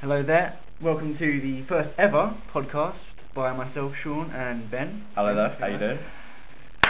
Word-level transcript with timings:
Hello 0.00 0.22
there. 0.22 0.58
Welcome 0.80 1.18
to 1.18 1.40
the 1.42 1.62
first 1.64 1.90
ever 1.98 2.34
podcast 2.54 2.96
by 3.34 3.52
myself, 3.52 3.94
Sean, 3.94 4.30
and 4.30 4.70
Ben. 4.70 5.04
Hello 5.14 5.34
there, 5.34 5.50
how 5.50 5.66
you 5.66 5.76
doing? 5.76 5.98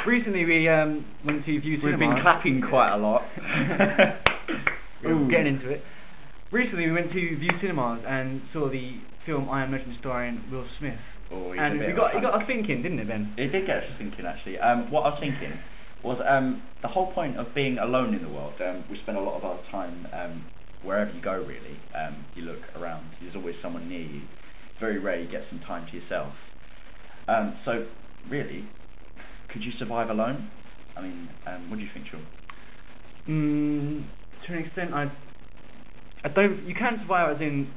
Recently 0.07 0.45
we 0.45 0.69
um, 0.69 1.05
went 1.25 1.45
to 1.45 1.61
view 1.61 1.81
We've 1.83 1.99
been 1.99 2.17
clapping 2.21 2.63
quite 2.63 2.93
a 2.93 2.97
lot. 2.97 3.25
We're 5.03 5.11
Ooh. 5.11 5.29
getting 5.29 5.57
into 5.57 5.71
it. 5.71 5.83
Recently 6.53 6.87
we 6.87 6.93
went 6.93 7.11
to 7.11 7.37
view 7.37 7.51
cinemas 7.61 8.01
and 8.07 8.43
saw 8.53 8.69
the 8.69 8.95
film 9.27 9.51
I 9.51 9.65
Am 9.65 9.73
Legend 9.73 9.97
starring 9.99 10.45
Will 10.49 10.67
Smith. 10.79 11.01
Oh, 11.33 11.51
he's 11.51 11.61
a 11.61 11.65
and 11.65 11.81
bit 11.81 11.87
we 11.87 11.93
of 11.93 11.97
got 11.97 12.15
it 12.15 12.23
got 12.23 12.35
us 12.41 12.47
thinking, 12.47 12.81
didn't 12.81 13.01
it, 13.01 13.09
Ben? 13.09 13.35
It 13.37 13.49
did 13.49 13.67
get 13.67 13.83
us 13.83 13.91
thinking 13.99 14.25
actually. 14.25 14.61
Um, 14.61 14.89
what 14.89 15.01
I 15.01 15.11
was 15.11 15.19
thinking 15.19 15.59
was 16.05 16.23
um, 16.25 16.63
the 16.81 16.87
whole 16.87 17.11
point 17.13 17.39
of 17.39 17.53
being 17.57 17.77
alone 17.79 18.15
in 18.15 18.23
the 18.23 18.29
world. 18.29 18.55
Um, 18.65 18.85
we 18.89 18.97
spend 18.99 19.19
a 19.19 19.21
lot 19.21 19.35
of 19.35 19.45
our 19.45 19.59
time 19.69 20.07
um, 20.13 20.45
wherever 20.83 21.13
you 21.13 21.21
go 21.21 21.39
really. 21.39 21.79
Um, 21.95 22.25
you 22.35 22.43
look 22.43 22.61
around. 22.77 23.05
There's 23.21 23.37
always 23.37 23.57
someone 23.61 23.89
near 23.89 24.01
you. 24.01 24.23
It's 24.71 24.81
very 24.81 24.99
rare 24.99 25.21
you 25.21 25.29
get 25.29 25.45
some 25.49 25.61
time 25.61 25.87
to 25.89 25.97
yourself. 25.97 26.33
Um, 27.29 27.57
so 27.65 27.87
really, 28.29 28.65
could 29.49 29.65
you 29.65 29.73
survive 29.73 30.11
alone? 30.11 30.51
I 30.97 31.03
mean, 31.03 31.29
um, 31.47 31.71
what 31.71 31.79
do 31.79 31.85
you 31.85 31.91
think, 31.93 32.07
Sean? 32.07 32.27
Mm, 33.29 34.05
to 34.47 34.53
an 34.53 34.65
extent, 34.65 34.95
I, 34.95 35.11
I 36.25 36.29
don't. 36.29 36.63
You 36.65 36.75
can 36.75 36.99
survive 37.01 37.37
as 37.37 37.43
in 37.43 37.71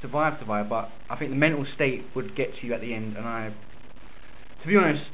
survive, 0.00 0.38
survive, 0.38 0.68
but 0.68 0.90
I 1.08 1.16
think 1.16 1.30
the 1.30 1.36
mental 1.36 1.64
state 1.64 2.04
would 2.14 2.34
get 2.34 2.54
to 2.56 2.66
you 2.66 2.74
at 2.74 2.80
the 2.80 2.94
end. 2.94 3.16
And 3.16 3.26
I, 3.26 3.52
to 4.62 4.68
be 4.68 4.76
honest, 4.76 5.10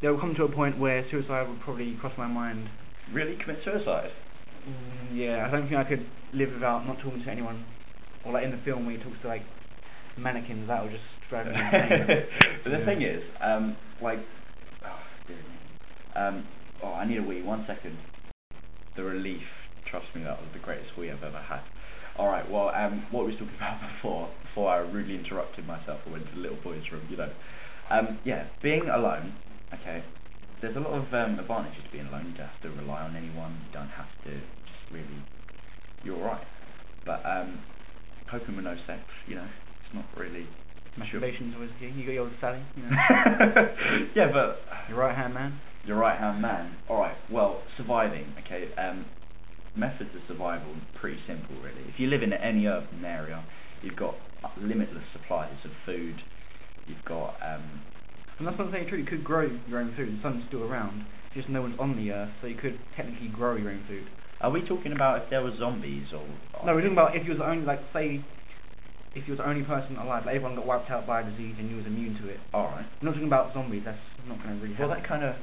there 0.00 0.12
will 0.12 0.20
come 0.20 0.34
to 0.36 0.44
a 0.44 0.48
point 0.48 0.78
where 0.78 1.08
suicide 1.10 1.48
would 1.48 1.60
probably 1.60 1.94
cross 1.94 2.16
my 2.16 2.26
mind. 2.26 2.68
Really 3.12 3.36
commit 3.36 3.62
suicide? 3.64 4.10
Mm, 4.66 5.08
yeah, 5.12 5.46
I 5.46 5.50
don't 5.50 5.64
think 5.68 5.76
I 5.76 5.84
could 5.84 6.06
live 6.32 6.52
without 6.52 6.86
not 6.86 6.98
talking 6.98 7.22
to 7.22 7.30
anyone. 7.30 7.64
Or 8.24 8.32
like 8.32 8.44
in 8.44 8.50
the 8.50 8.58
film 8.58 8.86
where 8.86 8.96
he 8.96 9.02
talks 9.02 9.20
to 9.20 9.28
like 9.28 9.42
mannequins, 10.16 10.68
that 10.68 10.82
would 10.82 10.92
just 10.92 11.04
drive 11.28 11.46
me 11.46 11.52
insane. 11.60 12.26
but 12.64 12.70
the 12.72 12.78
Yeah. 12.78 12.84
thing 12.84 13.02
is, 13.02 13.22
um, 13.40 13.76
like, 14.00 14.20
oh, 14.84 14.98
dear 15.26 15.36
me. 15.36 15.58
Um, 16.16 16.48
oh, 16.82 16.92
I 16.94 17.04
need 17.06 17.18
a 17.18 17.22
wee. 17.22 17.42
One 17.42 17.64
second. 17.66 17.98
The 18.96 19.04
relief. 19.04 19.42
Trust 19.84 20.14
me, 20.14 20.22
that 20.22 20.40
was 20.40 20.48
the 20.52 20.58
greatest 20.58 20.96
wee 20.96 21.10
I've 21.10 21.22
ever 21.22 21.38
had. 21.40 21.60
All 22.16 22.28
right. 22.28 22.48
Well, 22.50 22.70
um, 22.74 23.06
what 23.10 23.24
we 23.26 23.32
was 23.32 23.38
talking 23.38 23.54
about 23.56 23.80
before, 23.82 24.30
before 24.42 24.70
I 24.70 24.78
rudely 24.78 25.16
interrupted 25.16 25.66
myself, 25.66 26.00
I 26.06 26.10
went 26.10 26.26
to 26.28 26.34
the 26.34 26.40
little 26.40 26.58
boy's 26.58 26.90
room. 26.90 27.06
You 27.10 27.18
know. 27.18 27.30
Um, 27.90 28.18
yeah, 28.24 28.46
being 28.62 28.88
alone. 28.88 29.34
Okay. 29.74 30.02
There's 30.64 30.76
a 30.76 30.80
lot 30.80 30.94
of 30.94 31.12
um, 31.12 31.38
advantages 31.38 31.84
to 31.84 31.90
being 31.90 32.06
alone. 32.06 32.24
You 32.24 32.38
don't 32.38 32.48
have 32.48 32.62
to 32.62 32.70
rely 32.70 33.02
on 33.02 33.14
anyone. 33.14 33.52
You 33.66 33.70
don't 33.70 33.90
have 33.90 34.08
to 34.24 34.30
just 34.30 34.90
really. 34.90 35.04
You're 36.02 36.16
all 36.16 36.24
right. 36.24 36.44
But 37.04 37.20
um, 37.26 37.58
coping 38.26 38.56
with 38.56 38.64
no 38.64 38.74
sex, 38.86 39.02
you 39.28 39.34
know, 39.36 39.46
it's 39.84 39.94
not 39.94 40.06
really. 40.16 40.46
Masturbation's 40.98 41.54
always 41.54 41.70
key. 41.78 41.88
You 41.88 42.06
got 42.06 42.12
your 42.12 42.24
old 42.24 42.32
Sally, 42.40 42.60
you 42.78 42.82
know. 42.84 42.96
yeah, 44.14 44.32
but 44.32 44.62
your 44.88 44.96
right 44.96 45.14
hand 45.14 45.34
man. 45.34 45.60
your 45.84 45.98
right 45.98 46.18
hand 46.18 46.40
man. 46.40 46.74
All 46.88 46.98
right. 46.98 47.16
Well, 47.28 47.60
surviving. 47.76 48.32
Okay. 48.38 48.72
Um, 48.76 49.04
methods 49.76 50.14
of 50.16 50.22
survival 50.26 50.72
are 50.72 50.98
pretty 50.98 51.20
simple, 51.26 51.56
really. 51.56 51.86
If 51.90 52.00
you 52.00 52.06
live 52.06 52.22
in 52.22 52.32
any 52.32 52.66
urban 52.66 53.04
area, 53.04 53.44
you've 53.82 53.96
got 53.96 54.14
limitless 54.58 55.04
supplies 55.12 55.62
of 55.64 55.72
food. 55.84 56.22
You've 56.86 57.04
got 57.04 57.36
um, 57.42 57.82
And 58.38 58.46
that's 58.46 58.58
what 58.58 58.66
I'm 58.66 58.72
saying, 58.72 58.88
true, 58.88 58.98
you 58.98 59.04
could 59.04 59.22
grow 59.24 59.50
your 59.68 59.78
own 59.78 59.94
food, 59.94 60.18
the 60.18 60.22
sun's 60.22 60.44
still 60.48 60.64
around, 60.64 61.04
just 61.34 61.48
no 61.48 61.62
one's 61.62 61.78
on 61.78 61.96
the 61.96 62.12
earth, 62.12 62.30
so 62.40 62.46
you 62.46 62.56
could 62.56 62.78
technically 62.96 63.28
grow 63.28 63.56
your 63.56 63.70
own 63.70 63.82
food. 63.86 64.06
Are 64.40 64.50
we 64.50 64.66
talking 64.66 64.92
about 64.92 65.22
if 65.22 65.30
there 65.30 65.42
were 65.42 65.56
zombies 65.56 66.12
or? 66.12 66.24
No, 66.66 66.74
we're 66.74 66.80
talking 66.82 66.92
about 66.92 67.14
if 67.14 67.24
you 67.24 67.30
was 67.30 67.38
the 67.38 67.48
only, 67.48 67.64
like, 67.64 67.80
say, 67.92 68.20
if 69.14 69.26
you 69.28 69.32
was 69.32 69.38
the 69.38 69.48
only 69.48 69.62
person 69.62 69.96
alive, 69.96 70.26
like 70.26 70.34
everyone 70.36 70.56
got 70.56 70.66
wiped 70.66 70.90
out 70.90 71.06
by 71.06 71.20
a 71.20 71.30
disease 71.30 71.54
and 71.58 71.70
you 71.70 71.76
was 71.76 71.86
immune 71.86 72.16
to 72.20 72.28
it. 72.28 72.40
All 72.52 72.66
right. 72.66 72.84
I'm 72.84 73.06
not 73.06 73.12
talking 73.12 73.28
about 73.28 73.54
zombies, 73.54 73.82
that's 73.84 73.98
not 74.28 74.42
going 74.42 74.56
to 74.58 74.62
really 74.62 74.74
Well, 74.78 74.88
happen. 74.88 75.02
that 75.02 75.08
kind 75.08 75.24
of. 75.24 75.36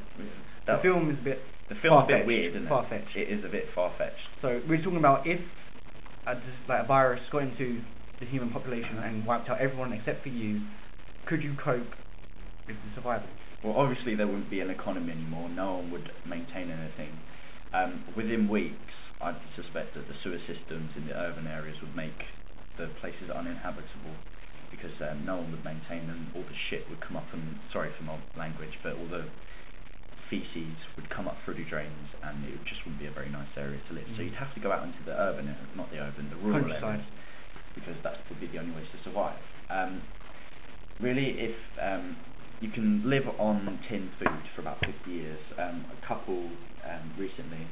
The 0.68 0.78
film 0.81 1.09
is 1.09 1.18
a 1.18 1.22
bit 1.23 1.41
The 1.69 1.75
film's 1.75 2.03
a 2.03 2.08
bit 2.08 2.25
weird, 2.28 2.52
isn't 2.53 2.66
it? 2.66 2.69
Far-fetched. 2.69 3.16
It 3.16 3.29
is 3.29 3.46
a 3.46 3.50
bit 3.50 3.68
far-fetched. 3.73 4.28
So 4.41 4.62
we're 4.68 4.78
talking 4.81 4.97
about 4.97 5.25
if 5.25 5.40
a, 6.28 6.35
like 6.68 6.84
a 6.84 6.88
virus 6.88 7.22
got 7.31 7.44
into 7.44 7.81
the 8.19 8.25
human 8.25 8.52
population 8.52 9.00
and 9.00 9.25
wiped 9.25 9.50
out 9.50 9.59
everyone 9.59 9.94
except 9.94 10.22
for 10.23 10.29
you, 10.29 10.62
could 11.25 11.41
you 11.41 11.56
cope 11.56 11.88
survival? 12.96 13.28
Well, 13.64 13.74
obviously 13.78 14.16
there 14.16 14.28
wouldn't 14.28 14.50
be 14.50 14.59
an 14.59 14.70
economy 14.70 15.12
anymore. 15.12 15.50
No 15.50 15.76
one 15.76 15.92
would 15.92 16.12
maintain 16.26 16.72
anything. 16.72 17.09
Um, 17.74 18.04
within 18.16 18.48
weeks, 18.50 18.94
I 19.22 19.36
suspect 19.56 19.94
that 19.96 20.08
the 20.08 20.16
sewer 20.24 20.40
systems 20.40 20.92
in 20.98 21.08
the 21.08 21.16
urban 21.16 21.48
areas 21.48 21.78
would 21.82 21.96
make 21.96 22.26
the 22.78 22.88
places 23.00 23.30
uninhabitable 23.30 24.16
because 24.72 24.92
um, 25.02 25.26
no 25.26 25.36
one 25.38 25.52
would 25.52 25.64
maintain 25.64 26.08
them. 26.08 26.32
All 26.36 26.44
the 26.44 26.56
shit 26.70 26.90
would 26.90 27.00
come 27.02 27.16
up 27.18 27.28
and 27.34 27.56
sorry 27.72 27.92
for 27.98 28.04
my 28.04 28.18
language, 28.36 28.80
but 28.84 28.96
all 28.96 29.08
the 29.08 29.26
feces 30.30 30.76
would 30.96 31.09
come 31.09 31.28
up 31.28 31.36
through 31.44 31.56
the 31.56 31.66
drains, 31.66 32.08
and 32.24 32.46
it 32.46 32.64
just 32.64 32.84
wouldn't 32.86 33.00
be 33.00 33.08
a 33.08 33.12
very 33.12 33.30
nice 33.30 33.52
area 33.58 33.80
to 33.88 33.94
live. 33.94 34.08
So 34.16 34.22
Mm. 34.22 34.26
you'd 34.26 34.36
have 34.36 34.53
to 34.53 34.59
go 34.62 34.72
out 34.72 34.84
into 34.84 35.03
the 35.03 35.12
urban, 35.20 35.48
area, 35.48 35.59
not 35.76 35.92
the 35.92 36.00
urban, 36.00 36.30
the 36.30 36.38
rural 36.38 36.62
Countryside. 36.62 36.84
areas, 36.84 37.06
because 37.76 37.98
that 38.03 38.18
would 38.30 38.40
be 38.40 38.48
the 38.48 38.58
only 38.59 38.72
way 38.72 38.84
to 38.86 39.03
survive. 39.03 39.36
Um, 39.70 40.02
really, 41.00 41.38
if 41.40 41.56
um, 41.80 42.16
you 42.61 42.69
can 42.69 43.01
live 43.09 43.27
on 43.39 43.79
tin 43.89 44.09
food 44.19 44.29
for 44.55 44.61
about 44.61 44.85
50 44.85 45.11
years, 45.11 45.39
um, 45.57 45.83
a 45.91 46.05
couple 46.05 46.49
um, 46.85 47.11
recently, 47.17 47.67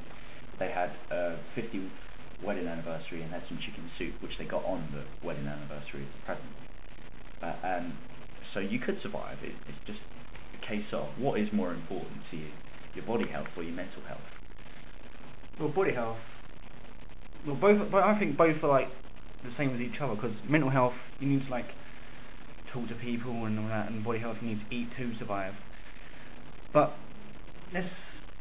they 0.58 0.70
had 0.70 0.92
a 1.12 1.36
50th 1.56 1.90
wedding 2.44 2.68
anniversary 2.68 3.22
and 3.22 3.32
had 3.32 3.44
some 3.48 3.58
chicken 3.60 3.90
soup, 3.98 4.14
which 4.22 4.38
they 4.38 4.46
got 4.46 4.66
on 4.66 4.84
the 4.94 5.04
wedding 5.26 5.46
anniversary 5.46 6.02
as 6.02 6.22
a 6.22 6.26
present. 6.26 6.50
Uh, 7.42 7.54
um, 7.64 7.98
so 8.54 8.60
you 8.60 8.80
could 8.80 9.00
survive. 9.02 9.38
It, 9.44 9.54
it's 9.68 9.78
just 9.86 10.00
a 10.54 10.66
case 10.66 10.86
of 10.92 11.08
what 11.20 11.40
is 11.40 11.54
more 11.54 11.72
important 11.72 12.18
to 12.32 12.38
you, 12.38 12.48
your 12.96 13.06
body 13.06 13.28
health 13.28 13.48
or 13.56 13.64
your 13.64 13.76
mental 13.76 14.02
health. 14.04 14.20
Well, 15.60 15.70
body 15.70 15.94
health. 15.94 16.18
Well, 17.46 17.56
both. 17.56 17.92
But 17.92 18.04
I 18.04 18.18
think 18.18 18.38
both 18.38 18.64
are 18.64 18.70
like 18.70 18.90
the 19.44 19.52
same 19.58 19.74
as 19.76 19.82
each 19.82 20.02
other 20.02 20.16
because 20.16 20.34
mental 20.48 20.70
health 20.70 20.96
you 21.20 21.28
need 21.28 21.46
to 21.46 21.52
like 21.52 21.70
talk 22.72 22.88
to 22.88 22.96
people 22.96 23.46
and 23.46 23.60
all 23.60 23.68
that, 23.68 23.90
and 23.90 24.04
body 24.04 24.20
health 24.20 24.38
you 24.42 24.50
need 24.50 24.70
to 24.70 24.76
eat 24.76 24.90
to 24.98 25.14
survive. 25.16 25.54
But 26.72 26.94
let's 27.74 27.90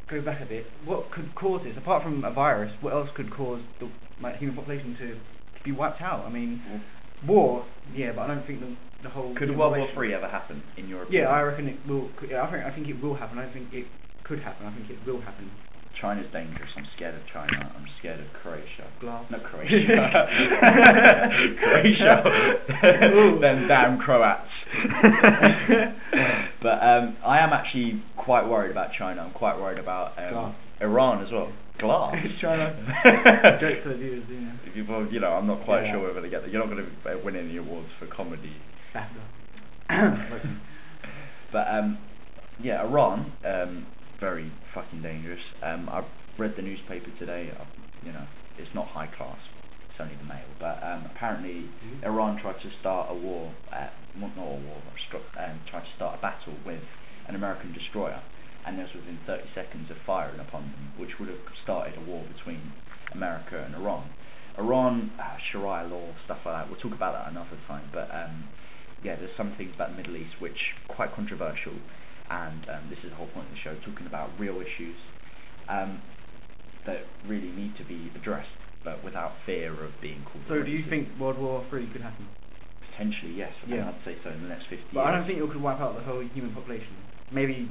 go 0.09 0.21
back 0.21 0.41
a 0.41 0.47
bit. 0.47 0.67
What 0.85 1.11
could 1.11 1.35
cause 1.35 1.63
this? 1.65 1.77
Apart 1.77 2.03
from 2.03 2.25
a 2.25 2.31
virus, 2.31 2.73
what 2.81 2.93
else 2.93 3.11
could 3.15 3.31
cause 3.31 3.61
the 3.81 3.89
like 4.21 4.37
human 4.37 4.57
population 4.57 4.97
to, 4.97 5.17
be 5.65 5.73
wiped 5.73 6.01
out? 6.01 6.25
I 6.25 6.31
mean, 6.31 6.63
mm. 6.69 7.29
war. 7.29 7.65
Yeah, 7.95 8.13
but 8.13 8.23
I 8.23 8.35
don't 8.35 8.47
think 8.47 8.61
the 8.61 8.77
the 9.03 9.09
whole. 9.09 9.35
Could 9.35 9.57
World 9.57 9.77
War 9.77 9.89
Three 9.95 10.15
ever 10.15 10.29
happen 10.29 10.63
in 10.77 10.89
your 10.89 11.03
opinion? 11.03 11.25
Yeah, 11.25 11.31
I 11.31 11.43
reckon 11.43 11.69
it 11.69 11.79
will. 11.87 12.11
Yeah, 12.29 12.43
I 12.43 12.51
think 12.51 12.65
I 12.65 12.71
think 12.71 12.89
it 12.89 13.03
will 13.03 13.15
happen. 13.15 13.39
I 13.39 13.43
don't 13.43 13.53
think 13.53 13.73
it 13.73 13.87
could 14.25 14.41
happen. 14.41 14.67
I 14.67 14.73
think 14.73 14.91
it 14.91 14.99
will 15.07 15.21
happen. 15.21 15.51
China's 16.01 16.27
dangerous. 16.33 16.71
I'm 16.77 16.87
scared 16.97 17.15
of 17.17 17.27
China. 17.27 17.73
I'm 17.77 17.87
scared 17.99 18.21
of 18.21 18.33
Croatia. 18.33 18.87
Glass. 19.01 19.25
Not 19.31 19.43
Croatia. 19.43 20.29
Croatia. 21.59 23.39
Them 23.41 23.67
damn 23.69 23.99
Croats. 23.99 24.49
but 26.63 26.83
um, 26.83 27.17
I 27.25 27.41
am 27.41 27.53
actually 27.53 28.03
quite 28.17 28.47
worried 28.49 28.71
about 28.71 28.93
China. 28.93 29.23
I'm 29.23 29.33
quite 29.33 29.59
worried 29.59 29.79
about 29.79 30.13
um, 30.19 30.55
Iran 30.81 31.25
as 31.25 31.33
well. 31.33 31.53
Glass. 31.79 32.17
China. 32.41 32.75
Joke 33.61 33.83
to 33.83 33.89
the 33.89 33.97
viewers, 33.97 34.25
yeah. 34.31 34.53
You, 34.75 34.85
well, 34.89 35.07
you 35.07 35.19
know, 35.21 35.33
I'm 35.33 35.47
not 35.47 35.65
quite 35.65 35.85
Yeah. 35.85 35.93
sure 35.93 36.07
whether 36.09 36.21
they 36.21 36.29
get. 36.31 36.49
You're 36.51 36.65
not 36.65 36.71
going 36.75 36.87
to 36.87 37.19
win 37.25 37.35
any 37.37 37.57
awards 37.57 37.89
for 37.99 38.07
comedy. 38.07 38.53
But 41.51 41.67
um, 41.71 41.97
yeah, 42.61 42.83
Iran, 42.85 43.33
um, 43.43 43.87
very 44.21 44.51
fucking 44.75 45.03
dangerous. 45.03 45.41
Um, 45.63 45.89
I 45.89 46.05
read 46.37 46.57
the 46.57 46.63
newspaper 46.63 47.11
today. 47.19 47.53
Uh, 47.59 47.65
you 48.05 48.13
know, 48.13 48.27
it's 48.57 48.75
not 48.75 48.87
high 48.89 49.07
class. 49.07 49.39
It's 49.91 50.01
only 50.01 50.15
the 50.17 50.25
mail. 50.25 50.47
But 50.59 50.83
um, 50.83 51.05
apparently, 51.07 51.65
Mhm. 51.85 52.05
Iran 52.05 52.37
tried 52.39 52.61
to 52.61 52.71
start 52.71 53.11
a 53.11 53.15
war. 53.15 53.53
Uh, 53.73 53.89
not 54.17 54.37
not 54.37 54.45
a 54.47 54.59
war. 54.67 54.83
Um, 55.37 55.61
tried 55.67 55.85
to 55.85 55.93
start 55.97 56.19
a 56.19 56.23
battle 56.23 56.55
with 56.65 56.83
an 57.29 57.35
American 57.35 57.73
destroyer, 57.73 58.21
and 58.67 58.79
this 58.79 58.93
was 58.93 59.03
within 59.05 59.19
30 59.27 59.49
seconds 59.55 59.91
of 59.91 59.99
firing 59.99 60.41
upon 60.41 60.63
them, 60.63 60.93
which 60.97 61.19
would 61.19 61.29
have 61.29 61.39
started 61.63 61.97
a 61.97 62.01
war 62.01 62.25
between 62.35 62.73
America 63.13 63.63
and 63.65 63.75
Iran. 63.75 64.11
Iran, 64.59 65.13
uh, 65.21 65.37
Sharia 65.39 65.87
law, 65.87 66.15
stuff 66.25 66.45
like 66.45 66.55
that. 66.57 66.69
We'll 66.69 66.81
talk 66.81 66.93
about 66.93 67.15
that 67.15 67.31
another 67.31 67.57
time. 67.69 67.89
But 67.93 68.13
um, 68.13 68.49
yeah, 69.05 69.15
there's 69.15 69.37
some 69.37 69.53
things 69.53 69.75
about 69.75 69.91
the 69.91 69.97
Middle 69.97 70.17
East 70.17 70.41
which 70.41 70.75
are 70.89 70.95
quite 70.95 71.13
controversial, 71.13 71.75
and 72.31 72.69
um, 72.69 72.89
this 72.91 72.99
is 73.05 73.11
the 73.11 73.17
whole 73.17 73.29
point 73.29 73.47
of 73.47 73.53
the 73.53 73.59
show, 73.59 73.75
talking 73.85 74.07
about 74.07 74.31
real 74.39 74.61
issues 74.61 74.97
um, 75.69 76.01
that 76.87 77.03
really 77.27 77.51
need 77.51 77.77
to 77.77 77.85
be 77.85 78.11
addressed, 78.15 78.51
but 78.85 79.03
without 79.05 79.33
fear 79.47 79.73
of 79.85 79.93
being 80.01 80.23
called. 80.25 80.45
So 80.49 80.63
do 80.63 80.71
you 80.71 80.89
think 80.89 81.09
World 81.19 81.39
War 81.39 81.65
Three 81.71 81.87
could 81.87 82.03
happen? 82.03 82.29
Potentially, 82.91 83.33
yes. 83.33 83.53
Yeah. 83.67 83.89
I'd 83.89 84.05
say 84.05 84.17
so 84.25 84.31
in 84.31 84.43
the 84.43 84.49
next 84.49 84.67
50 84.67 84.85
But 84.93 85.01
years. 85.01 85.09
I 85.09 85.17
don't 85.17 85.27
think 85.27 85.39
it 85.39 85.51
could 85.51 85.63
wipe 85.63 85.81
out 85.81 85.95
the 85.95 86.03
whole 86.03 86.21
human 86.21 86.53
population. 86.53 86.97
Maybe 87.31 87.71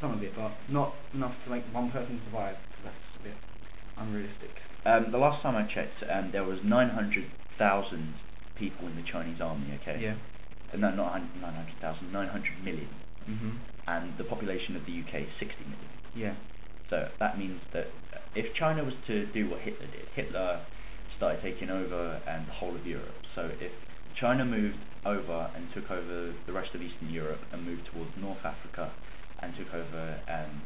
some 0.00 0.12
of 0.12 0.22
it, 0.22 0.32
but 0.36 0.52
not 0.68 0.94
enough 1.14 1.34
to 1.44 1.50
make 1.50 1.64
one 1.72 1.90
person 1.90 2.20
survive. 2.26 2.56
That's 2.82 2.96
a 3.20 3.22
bit 3.22 3.34
unrealistic. 3.96 4.50
Um, 4.84 5.12
the 5.12 5.18
last 5.18 5.40
time 5.42 5.56
I 5.56 5.66
checked, 5.66 6.02
um, 6.10 6.30
there 6.32 6.44
was 6.44 6.58
900,000 6.62 8.14
people 8.58 8.86
in 8.88 8.96
the 8.96 9.02
Chinese 9.02 9.40
army. 9.40 9.78
Okay. 9.82 10.00
Yeah. 10.00 10.14
Uh, 10.72 10.76
No, 10.76 10.90
not 10.94 11.22
900,000, 11.40 12.12
900 12.12 12.64
million. 12.64 12.88
Mhm. 13.28 13.58
And 13.86 14.16
the 14.18 14.24
population 14.24 14.76
of 14.76 14.86
the 14.86 14.92
UK 14.92 15.22
is 15.22 15.32
60 15.38 15.64
million. 15.64 15.88
Yeah. 16.14 16.34
So 16.90 17.10
that 17.18 17.38
means 17.38 17.60
that 17.72 17.88
if 18.34 18.54
China 18.54 18.84
was 18.84 18.94
to 19.06 19.26
do 19.26 19.48
what 19.48 19.60
Hitler 19.60 19.86
did, 19.86 20.08
Hitler 20.14 20.60
started 21.16 21.40
taking 21.42 21.70
over 21.70 22.20
and 22.26 22.46
the 22.46 22.52
whole 22.52 22.74
of 22.74 22.86
Europe. 22.86 23.14
So 23.34 23.50
if 23.60 23.72
China 24.14 24.44
moved 24.44 24.78
over 25.04 25.50
and 25.54 25.72
took 25.72 25.90
over 25.90 26.32
the 26.46 26.52
rest 26.52 26.74
of 26.74 26.82
Eastern 26.82 27.10
Europe 27.10 27.40
and 27.52 27.64
moved 27.64 27.86
towards 27.86 28.10
North 28.16 28.44
Africa 28.44 28.90
and 29.40 29.54
took 29.56 29.72
over 29.74 30.20
um, 30.28 30.62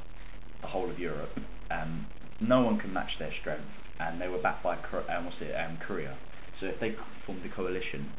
the 0.60 0.68
whole 0.68 0.88
of 0.90 0.98
Europe, 0.98 1.38
um, 1.70 2.06
no 2.40 2.62
one 2.62 2.78
can 2.78 2.92
match 2.92 3.18
their 3.18 3.32
strength, 3.32 3.66
and 3.98 4.20
they 4.20 4.28
were 4.28 4.38
backed 4.38 4.62
by 4.62 4.76
um, 5.08 5.24
what's 5.24 5.40
it, 5.40 5.52
um, 5.54 5.76
Korea. 5.78 6.16
So 6.60 6.66
if 6.66 6.80
they 6.80 6.94
formed 7.26 7.44
a 7.44 7.48
coalition, 7.48 8.12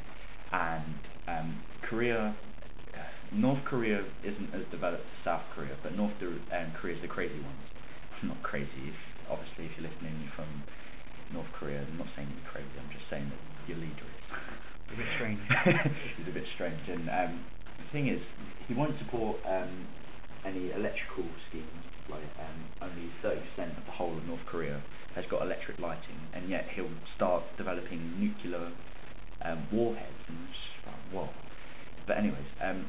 and 0.52 1.00
um, 1.28 1.62
Korea 1.82 2.36
North 3.32 3.64
Korea 3.64 4.04
isn't 4.24 4.54
as 4.54 4.66
developed 4.72 5.06
as 5.06 5.24
South 5.24 5.44
Korea, 5.54 5.76
but 5.84 5.96
North 5.96 6.14
um, 6.22 6.72
Korea 6.74 6.96
is 6.96 7.02
the 7.02 7.08
crazy 7.08 7.40
one. 7.40 7.56
Not 8.24 8.42
crazy, 8.42 8.90
if, 8.90 8.96
obviously 9.30 9.66
if 9.66 9.72
you're 9.78 9.90
listening 9.90 10.32
from 10.36 10.48
North 11.32 11.52
Korea, 11.54 11.86
I'm 11.86 11.98
not 11.98 12.08
saying 12.16 12.28
you're 12.28 12.52
crazy, 12.52 12.68
I'm 12.78 12.92
just 12.92 13.08
saying 13.10 13.30
that 13.30 13.70
your 13.70 13.78
leader 13.78 14.04
is. 14.04 14.94
A 14.94 14.98
bit 14.98 15.06
strange. 15.16 15.40
He's 16.18 16.28
a 16.28 16.32
bit 16.32 16.48
strange, 16.54 16.90
and 16.90 17.08
um, 17.10 17.46
the 17.78 17.92
thing 17.92 18.08
is, 18.08 18.22
he 18.68 18.74
won't 18.74 18.98
support 18.98 19.38
um, 19.46 19.88
any 20.44 20.72
electrical 20.72 21.24
schemes, 21.48 21.86
like 22.10 22.26
um, 22.40 22.90
only 22.90 23.12
30% 23.24 23.78
of 23.78 23.86
the 23.86 23.92
whole 23.92 24.18
of 24.18 24.26
North 24.26 24.46
Korea 24.48 24.82
has 25.16 25.26
got 25.28 25.44
electric 25.44 25.80
lighting, 25.80 26.18
and 26.34 26.50
yet 26.50 26.68
he'll 26.70 26.90
start 27.16 27.44
developing 27.58 28.20
nuclear 28.20 28.72
um, 29.44 29.68
warheads, 29.72 30.18
and 30.28 30.38
it's 30.50 30.60
like, 30.86 30.96
whoa. 31.14 31.30
But 32.08 32.18
anyways, 32.18 32.48
um, 32.60 32.86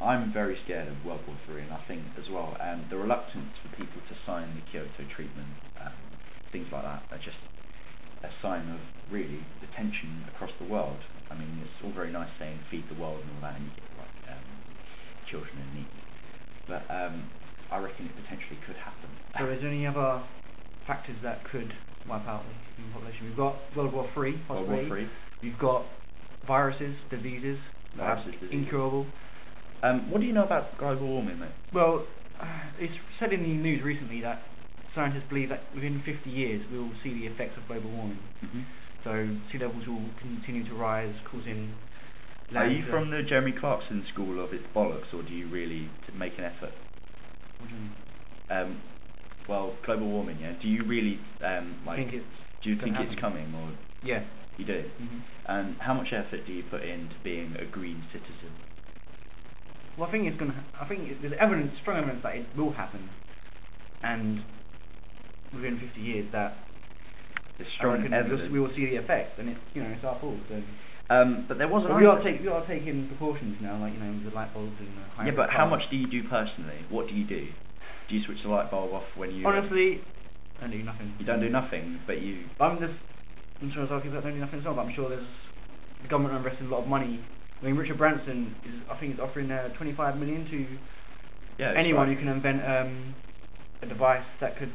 I'm 0.00 0.32
very 0.32 0.56
scared 0.64 0.88
of 0.88 1.04
World 1.04 1.20
War 1.26 1.36
Three, 1.46 1.62
and 1.62 1.72
I 1.72 1.80
think 1.88 2.02
as 2.20 2.28
well 2.28 2.56
um, 2.60 2.84
the 2.90 2.96
reluctance 2.96 3.56
for 3.62 3.74
people 3.76 4.02
to 4.08 4.14
sign 4.26 4.54
the 4.54 4.60
Kyoto 4.70 5.04
Treatment, 5.08 5.48
um, 5.80 5.92
things 6.52 6.70
like 6.70 6.82
that, 6.82 7.02
are 7.10 7.18
just 7.18 7.38
a 8.22 8.28
sign 8.42 8.68
of 8.70 8.80
really 9.10 9.40
the 9.60 9.66
tension 9.74 10.24
across 10.28 10.50
the 10.58 10.64
world. 10.66 10.98
I 11.30 11.34
mean, 11.34 11.60
it's 11.62 11.82
all 11.84 11.92
very 11.92 12.10
nice 12.10 12.28
saying 12.38 12.58
feed 12.70 12.84
the 12.88 13.00
world 13.00 13.20
and 13.22 13.30
all 13.36 13.50
that, 13.50 13.56
and 13.56 13.64
you 13.64 13.70
get 13.70 13.84
like 13.98 14.36
um, 14.36 14.44
children 15.26 15.52
in 15.56 15.78
need, 15.80 15.86
but 16.68 16.84
um, 16.90 17.24
I 17.70 17.78
reckon 17.78 18.06
it 18.06 18.16
potentially 18.16 18.58
could 18.66 18.76
happen. 18.76 19.08
So 19.38 19.46
is 19.48 19.62
there 19.62 19.70
any 19.70 19.86
other 19.86 20.22
factors 20.86 21.16
that 21.22 21.44
could 21.44 21.72
wipe 22.06 22.26
out 22.28 22.42
the 22.44 22.82
human 22.82 22.92
population? 22.92 23.26
We've 23.26 23.36
got 23.36 23.56
World 23.74 23.92
War 23.92 24.08
Three, 24.12 24.38
World 24.48 24.68
War 24.68 24.76
possibly. 24.76 24.88
Three. 24.88 25.08
We've 25.42 25.58
got 25.58 25.84
viruses, 26.46 26.96
diseases, 27.10 27.58
Viruses, 27.96 28.32
diseases. 28.34 28.52
incurable. 28.52 29.06
Um, 29.84 30.10
what 30.10 30.22
do 30.22 30.26
you 30.26 30.32
know 30.32 30.44
about 30.44 30.78
global 30.78 31.06
warming, 31.06 31.38
mate? 31.38 31.50
Well, 31.70 32.06
it's 32.80 32.94
said 33.18 33.34
in 33.34 33.42
the 33.42 33.48
news 33.48 33.82
recently 33.82 34.22
that 34.22 34.40
scientists 34.94 35.24
believe 35.28 35.50
that 35.50 35.60
within 35.74 36.00
50 36.00 36.30
years 36.30 36.64
we 36.72 36.78
will 36.78 36.92
see 37.02 37.12
the 37.12 37.26
effects 37.26 37.58
of 37.58 37.68
global 37.68 37.90
warming. 37.90 38.18
hmm 38.40 38.62
So 39.04 39.28
sea 39.52 39.58
levels 39.58 39.86
will 39.86 40.08
continue 40.18 40.64
to 40.64 40.74
rise, 40.74 41.14
causing. 41.30 41.74
Are 42.56 42.66
you 42.66 42.82
from 42.84 43.10
the 43.10 43.22
Jeremy 43.22 43.52
Clarkson 43.52 44.06
school 44.06 44.42
of 44.42 44.54
it's 44.54 44.64
bollocks, 44.74 45.12
or 45.12 45.22
do 45.22 45.34
you 45.34 45.48
really 45.48 45.90
make 46.14 46.38
an 46.38 46.44
effort? 46.44 46.72
What 47.58 47.68
do 47.68 47.74
you 47.74 47.80
mean? 47.82 47.94
Um, 48.48 48.80
well, 49.46 49.76
global 49.84 50.08
warming, 50.08 50.38
yeah. 50.40 50.54
Do 50.62 50.68
you 50.68 50.84
really 50.84 51.18
um, 51.42 51.76
like? 51.84 51.98
Think 51.98 52.14
it's 52.14 52.24
do 52.62 52.70
you 52.70 52.76
think 52.76 52.98
it's 52.98 53.20
coming, 53.20 53.52
or 53.54 53.68
Yeah. 54.02 54.22
you 54.56 54.64
do? 54.64 54.84
Mhm. 54.98 55.20
And 55.44 55.76
how 55.78 55.92
much 55.92 56.14
effort 56.14 56.46
do 56.46 56.54
you 56.54 56.62
put 56.62 56.82
into 56.82 57.16
being 57.22 57.54
a 57.58 57.66
green 57.66 58.02
citizen? 58.10 58.52
Well, 59.96 60.08
I 60.08 60.12
think 60.12 60.26
it's 60.26 60.36
gonna. 60.36 60.64
I 60.80 60.86
think 60.88 61.20
there's 61.20 61.34
evidence, 61.34 61.78
strong 61.80 61.98
evidence 61.98 62.22
that 62.22 62.36
it 62.36 62.46
will 62.56 62.72
happen, 62.72 63.08
and 64.02 64.42
within 65.52 65.78
50 65.78 66.00
years 66.00 66.32
that 66.32 66.56
There's 67.58 67.70
strong 67.72 68.12
evidence. 68.12 68.50
we 68.50 68.58
will 68.58 68.74
see 68.74 68.86
the 68.86 68.96
effects, 68.96 69.38
and 69.38 69.50
it's 69.50 69.60
you 69.72 69.82
know 69.82 69.90
it's 69.90 70.04
our 70.04 70.18
fault. 70.18 70.38
So. 70.48 70.62
Um, 71.10 71.44
but 71.46 71.58
there 71.58 71.68
was 71.68 71.84
an 71.84 71.90
But 71.90 72.00
we 72.00 72.06
are 72.06 72.22
taking 72.22 72.42
we 72.42 72.48
are 72.48 72.66
taking 72.66 73.06
precautions 73.08 73.60
now, 73.60 73.78
like 73.78 73.92
you 73.92 74.00
know 74.00 74.18
the 74.28 74.34
light 74.34 74.52
bulbs 74.54 74.72
and 74.80 74.88
the 74.88 75.26
Yeah, 75.26 75.36
but 75.36 75.50
how 75.50 75.66
much 75.66 75.90
do 75.90 75.96
you 75.96 76.08
do 76.08 76.26
personally? 76.28 76.78
What 76.88 77.08
do 77.08 77.14
you 77.14 77.24
do? 77.24 77.46
Do 78.08 78.16
you 78.16 78.24
switch 78.24 78.42
the 78.42 78.48
light 78.48 78.70
bulb 78.70 78.92
off 78.92 79.04
when 79.14 79.30
you? 79.30 79.46
Honestly, 79.46 80.00
I 80.58 80.62
don't 80.62 80.70
do 80.70 80.82
nothing. 80.82 81.14
You 81.18 81.26
don't 81.26 81.40
do 81.40 81.50
nothing, 81.50 82.00
but 82.06 82.20
you. 82.22 82.44
I'm 82.58 82.78
just. 82.78 82.94
I'm 83.60 83.70
sure 83.70 83.82
there's 83.82 83.92
other 83.92 84.00
people 84.00 84.16
that 84.16 84.24
don't 84.24 84.34
do 84.34 84.40
nothing 84.40 84.58
as 84.60 84.64
well, 84.64 84.74
but 84.74 84.86
I'm 84.86 84.92
sure 84.92 85.08
there's 85.08 85.26
the 86.02 86.08
government 86.08 86.34
are 86.34 86.38
investing 86.38 86.66
a 86.66 86.70
lot 86.70 86.82
of 86.82 86.88
money. 86.88 87.20
I 87.60 87.66
mean, 87.66 87.76
Richard 87.76 87.98
Branson 87.98 88.54
is, 88.64 88.74
I 88.90 88.96
think, 88.96 89.14
is 89.14 89.20
offering 89.20 89.50
uh, 89.50 89.68
25 89.74 90.18
million 90.18 90.44
to 90.50 90.66
Yeah. 91.58 91.72
anyone 91.76 92.08
right. 92.08 92.16
who 92.16 92.22
can 92.22 92.32
invent 92.32 92.62
um, 92.64 93.14
a 93.82 93.86
device 93.86 94.24
that 94.40 94.56
could 94.56 94.72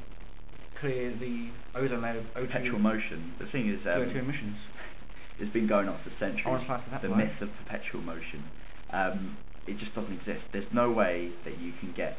clear 0.80 1.12
the 1.12 1.50
ozone 1.76 2.02
layer 2.02 2.20
of 2.20 2.26
O2, 2.36 2.48
Perpetual 2.48 2.80
motion. 2.80 3.34
The 3.38 3.48
thing 3.48 3.68
is, 3.68 3.86
um, 3.86 4.02
CO2 4.02 4.16
emissions. 4.16 4.58
it's 5.40 5.52
been 5.52 5.68
going 5.68 5.90
on 5.90 6.00
for 6.04 6.10
centuries. 6.20 6.46
I 6.46 6.50
wanna 6.50 6.64
apply 6.64 6.82
for 6.84 6.90
that 6.92 7.02
the 7.02 7.10
one. 7.10 7.20
myth 7.20 7.42
of 7.42 7.50
perpetual 7.58 8.02
motion. 8.02 8.44
Um, 8.92 9.38
it 9.68 9.78
just 9.78 9.94
doesn't 9.94 10.14
exist. 10.14 10.42
There's 10.52 10.72
no 10.74 10.92
way 10.92 11.32
that 11.44 11.60
you 11.60 11.74
can 11.80 11.92
get 11.92 12.18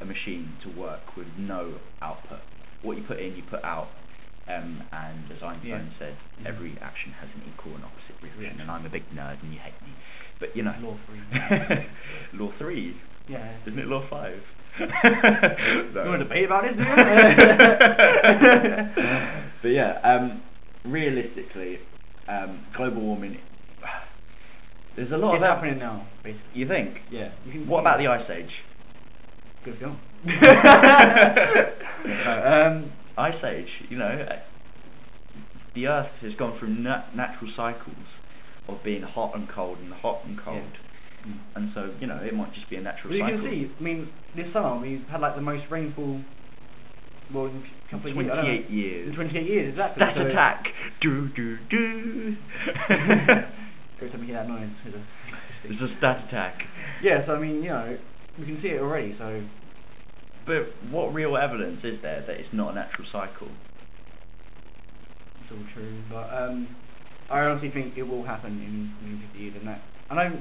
a 0.00 0.04
machine 0.04 0.56
to 0.62 0.70
work 0.70 1.16
with 1.16 1.26
no 1.36 1.74
output. 2.00 2.40
What 2.82 2.96
you 2.96 3.02
put 3.02 3.18
in, 3.18 3.36
you 3.36 3.42
put 3.42 3.64
out. 3.64 3.88
Um, 4.48 4.82
and 4.92 5.30
as 5.30 5.42
Einstein 5.42 5.68
Yeah. 5.68 5.80
said, 5.98 6.16
every 6.46 6.78
action 6.80 7.12
has 7.20 7.28
an 7.34 7.42
equal 7.46 7.74
and 7.74 7.84
opposite 7.84 8.16
reaction. 8.22 8.40
Reaction. 8.40 8.60
And 8.62 8.70
I'm 8.70 8.86
a 8.86 8.88
big 8.88 9.04
nerd, 9.14 9.42
and 9.42 9.52
you 9.52 9.60
hate 9.60 9.74
me. 9.84 9.92
But 10.40 10.56
you 10.56 10.62
know. 10.62 10.74
Law 10.80 10.96
three. 11.06 11.20
law 12.38 12.50
three. 12.58 12.96
Yeah. 13.28 13.52
Isn't 13.66 13.78
it 13.78 13.86
law 13.86 14.02
five? 14.08 14.42
You 14.78 14.86
want 15.94 16.20
to 16.20 16.24
debate 16.24 16.44
about 16.46 16.64
you? 16.64 16.70
but 19.62 19.70
yeah, 19.70 19.98
um, 20.04 20.40
realistically, 20.84 21.80
um, 22.28 22.64
global 22.74 23.02
warming. 23.02 23.38
There's 24.94 25.10
a 25.10 25.16
lot 25.18 25.34
it's 25.34 25.42
of 25.42 25.48
happening 25.48 25.78
now, 25.78 26.06
basically. 26.22 26.60
You 26.60 26.68
think? 26.68 27.02
Yeah. 27.10 27.30
You 27.46 27.52
can 27.52 27.66
What 27.66 27.80
about 27.80 27.98
the 27.98 28.06
Ice 28.06 28.30
Age? 28.30 28.62
Good 29.64 29.78
film. 29.78 29.98
No, 30.24 30.32
um, 32.66 32.92
Ice 33.18 33.42
Age, 33.44 33.82
you 33.90 33.96
know, 33.98 34.26
the 35.74 35.86
Earth 35.88 36.10
has 36.20 36.34
gone 36.34 36.58
through 36.58 36.68
na- 36.70 37.04
natural 37.14 37.50
cycles 37.54 37.96
of 38.68 38.82
being 38.84 39.02
hot 39.02 39.34
and 39.34 39.48
cold 39.48 39.78
and 39.78 39.92
hot 39.92 40.20
and 40.24 40.38
cold, 40.38 40.78
Mm. 41.26 41.34
and 41.56 41.72
so 41.74 41.90
you 42.00 42.06
know 42.06 42.16
it 42.18 42.32
might 42.32 42.52
just 42.52 42.70
be 42.70 42.76
a 42.76 42.80
natural 42.80 43.10
Well, 43.18 43.28
you 43.28 43.38
can 43.38 43.50
see, 43.50 43.70
I 43.78 43.82
mean, 43.82 44.08
this 44.36 44.52
summer 44.52 44.78
we've 44.80 45.04
had 45.08 45.20
like 45.20 45.34
the 45.34 45.40
most 45.40 45.64
rainfall, 45.68 46.20
well, 47.34 47.46
in 47.46 47.56
a 47.56 47.90
couple 47.90 48.10
of 48.10 48.16
years. 48.16 48.30
I 48.30 48.36
don't 48.36 48.44
know. 48.44 48.50
28 48.52 48.70
years. 48.70 49.08
In 49.08 49.14
28 49.16 49.46
years, 49.48 49.68
exactly. 49.70 49.98
That 50.00 50.16
so- 50.16 50.26
attack. 50.28 50.72
Do 51.00 51.28
do 51.30 51.58
do. 51.68 52.36
Every 52.88 54.10
time 54.10 54.20
you 54.20 54.26
hear 54.26 54.34
that 54.36 54.48
noise, 54.48 54.70
it's 54.86 54.94
a 54.94 55.02
It's 55.64 55.82
a 55.82 55.96
stat 55.98 56.24
attack. 56.28 56.62
Yeah, 57.02 57.26
so 57.26 57.34
I 57.34 57.40
mean, 57.40 57.64
you 57.64 57.70
know, 57.70 57.98
we 58.38 58.46
can 58.46 58.62
see 58.62 58.68
it 58.68 58.80
already, 58.80 59.16
so 59.18 59.42
But 60.48 60.72
what 60.90 61.12
real 61.12 61.36
evidence 61.36 61.84
is 61.84 62.00
there 62.00 62.22
that 62.26 62.40
it's 62.40 62.52
not 62.54 62.72
a 62.72 62.74
natural 62.74 63.06
cycle? 63.12 63.48
it's 65.48 65.52
all 65.52 65.74
true. 65.74 65.92
But 66.10 66.32
um, 66.32 66.74
I 67.30 67.40
honestly 67.40 67.70
think 67.70 67.96
it 67.96 68.02
will 68.02 68.22
happen 68.22 68.52
in 68.52 68.92
within 69.02 69.20
50 69.28 69.38
years, 69.38 69.54
and 69.56 69.68
that 69.68 69.82
I 70.10 70.14
know 70.14 70.38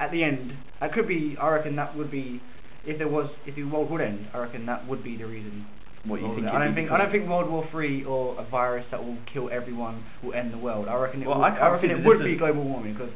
at 0.00 0.12
the 0.12 0.24
end, 0.24 0.54
that 0.80 0.92
could 0.92 1.08
be. 1.08 1.36
I 1.40 1.50
reckon 1.50 1.76
that 1.76 1.96
would 1.96 2.10
be 2.10 2.40
if 2.86 2.98
there 2.98 3.08
was 3.08 3.30
if 3.46 3.56
the 3.56 3.64
world 3.64 3.90
would 3.90 4.00
end. 4.00 4.26
I 4.34 4.38
reckon 4.38 4.66
that 4.66 4.86
would 4.88 5.02
be 5.02 5.16
the 5.16 5.26
reason. 5.26 5.66
What, 6.04 6.20
you 6.20 6.34
think 6.34 6.46
I 6.46 6.64
don't 6.64 6.74
think 6.74 6.90
I 6.90 6.98
don't 6.98 7.10
think 7.10 7.28
World 7.28 7.50
War 7.50 7.66
Three 7.70 8.04
or 8.04 8.38
a 8.38 8.44
virus 8.44 8.86
that 8.90 9.04
will 9.04 9.18
kill 9.32 9.50
everyone 9.50 10.04
will 10.22 10.34
end 10.34 10.52
the 10.52 10.58
world. 10.58 10.88
I 10.88 10.96
reckon 10.96 11.22
it. 11.22 11.28
Well, 11.28 11.38
will, 11.38 11.44
I 11.44 11.50
I, 11.50 11.70
reckon 11.70 11.90
it 11.90 12.04
would 12.04 12.20
be 12.20 12.36
global 12.36 12.64
warming 12.64 12.94
because 12.94 13.12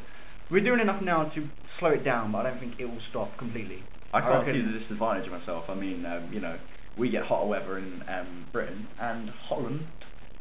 we're 0.51 0.65
doing 0.65 0.81
enough 0.81 1.03
now 1.03 1.25
to 1.25 1.49
slow 1.79 1.91
it 1.91 2.05
down, 2.05 2.33
but 2.33 2.47
I 2.47 2.51
don't 2.51 2.61
think 2.61 2.81
it 2.81 2.85
will 2.85 3.01
stop 3.11 3.37
completely. 3.39 3.83
I 4.13 4.21
can't 4.21 4.47
see 4.47 4.61
the 4.61 4.79
disadvantage 4.79 5.27
of 5.27 5.33
myself. 5.33 5.65
I 5.69 5.75
mean, 5.75 6.05
um, 6.05 6.29
you 6.33 6.41
know, 6.41 6.59
we 6.97 7.11
get 7.11 7.25
hotter 7.25 7.47
weather 7.47 7.79
in 7.79 8.05
um, 8.09 8.47
Britain, 8.53 8.87
and 9.01 9.31
Holland 9.31 9.87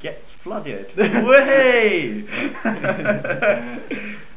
gets 0.01 0.25
flooded. 0.43 0.87
Way! 0.97 2.25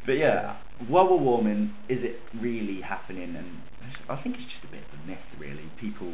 but 0.07 0.17
yeah, 0.17 0.57
global 0.87 1.19
warming 1.19 1.75
is 1.89 2.03
it 2.05 2.21
really 2.41 2.81
happening? 2.81 3.35
And 3.35 3.61
I 4.09 4.17
think 4.23 4.37
it's 4.37 4.45
just 4.45 4.65
a 4.65 4.69
bit 4.69 4.83
of 4.93 5.01
a 5.01 5.07
myth, 5.07 5.19
really. 5.39 5.69
People, 5.81 6.13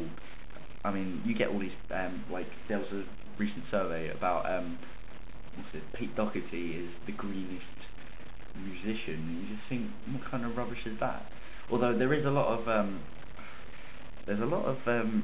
I 0.83 0.91
mean, 0.91 1.21
you 1.25 1.35
get 1.35 1.49
all 1.49 1.59
these 1.59 1.75
um, 1.91 2.23
like 2.31 2.47
there 2.67 2.79
was 2.79 2.91
a 2.91 3.03
recent 3.37 3.65
survey 3.69 4.09
about 4.09 4.49
um, 4.51 4.79
what's 5.55 5.73
it? 5.75 5.83
Pete 5.93 6.15
Doherty 6.15 6.71
is 6.77 6.89
the 7.05 7.11
greenest 7.11 7.65
musician. 8.65 9.15
and 9.15 9.41
You 9.41 9.55
just 9.55 9.67
think, 9.69 9.89
what 10.11 10.29
kind 10.29 10.45
of 10.45 10.57
rubbish 10.57 10.85
is 10.85 10.99
that? 10.99 11.25
Although 11.69 11.97
there 11.97 12.13
is 12.13 12.25
a 12.25 12.31
lot 12.31 12.59
of 12.59 12.67
um, 12.67 13.01
there's 14.25 14.39
a 14.39 14.45
lot 14.45 14.65
of 14.65 14.77
um, 14.87 15.23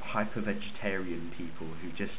hyper 0.00 0.40
vegetarian 0.40 1.32
people 1.36 1.66
who 1.80 1.90
just 1.92 2.12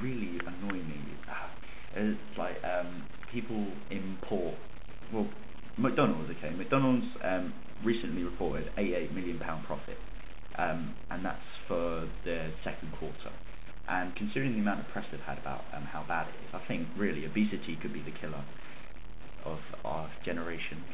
really 0.00 0.40
annoy 0.46 0.76
me. 0.76 1.00
Ah, 1.28 1.50
It's 1.94 2.38
like 2.38 2.62
um, 2.64 3.06
people 3.32 3.66
import. 3.90 4.54
Well, 5.12 5.26
McDonald's. 5.76 6.30
Okay, 6.30 6.50
McDonald's 6.54 7.06
um, 7.22 7.52
recently 7.84 8.22
reported 8.24 8.70
88 8.76 9.12
million 9.12 9.38
pound 9.38 9.64
profit, 9.66 9.98
um, 10.56 10.94
and 11.10 11.24
that's 11.24 11.44
for 11.66 12.08
the 12.24 12.50
second 12.64 12.92
quarter. 12.98 13.30
And 13.88 14.14
considering 14.14 14.52
the 14.52 14.60
amount 14.60 14.80
of 14.80 14.88
press 14.88 15.06
they've 15.10 15.20
had 15.20 15.38
about 15.38 15.64
um, 15.72 15.84
how 15.84 16.04
bad 16.06 16.26
it 16.28 16.34
is, 16.46 16.54
I 16.54 16.66
think 16.68 16.88
really 16.96 17.24
obesity 17.24 17.74
could 17.76 17.92
be 17.92 18.02
the 18.02 18.10
killer 18.10 18.44
of 19.44 19.58
our 19.84 20.10
generation. 20.24 20.84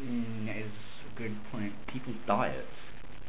Mm, 0.00 0.46
that 0.46 0.56
is 0.56 0.70
a 1.14 1.18
good 1.18 1.34
point. 1.50 1.72
People's 1.86 2.16
diets, 2.26 2.66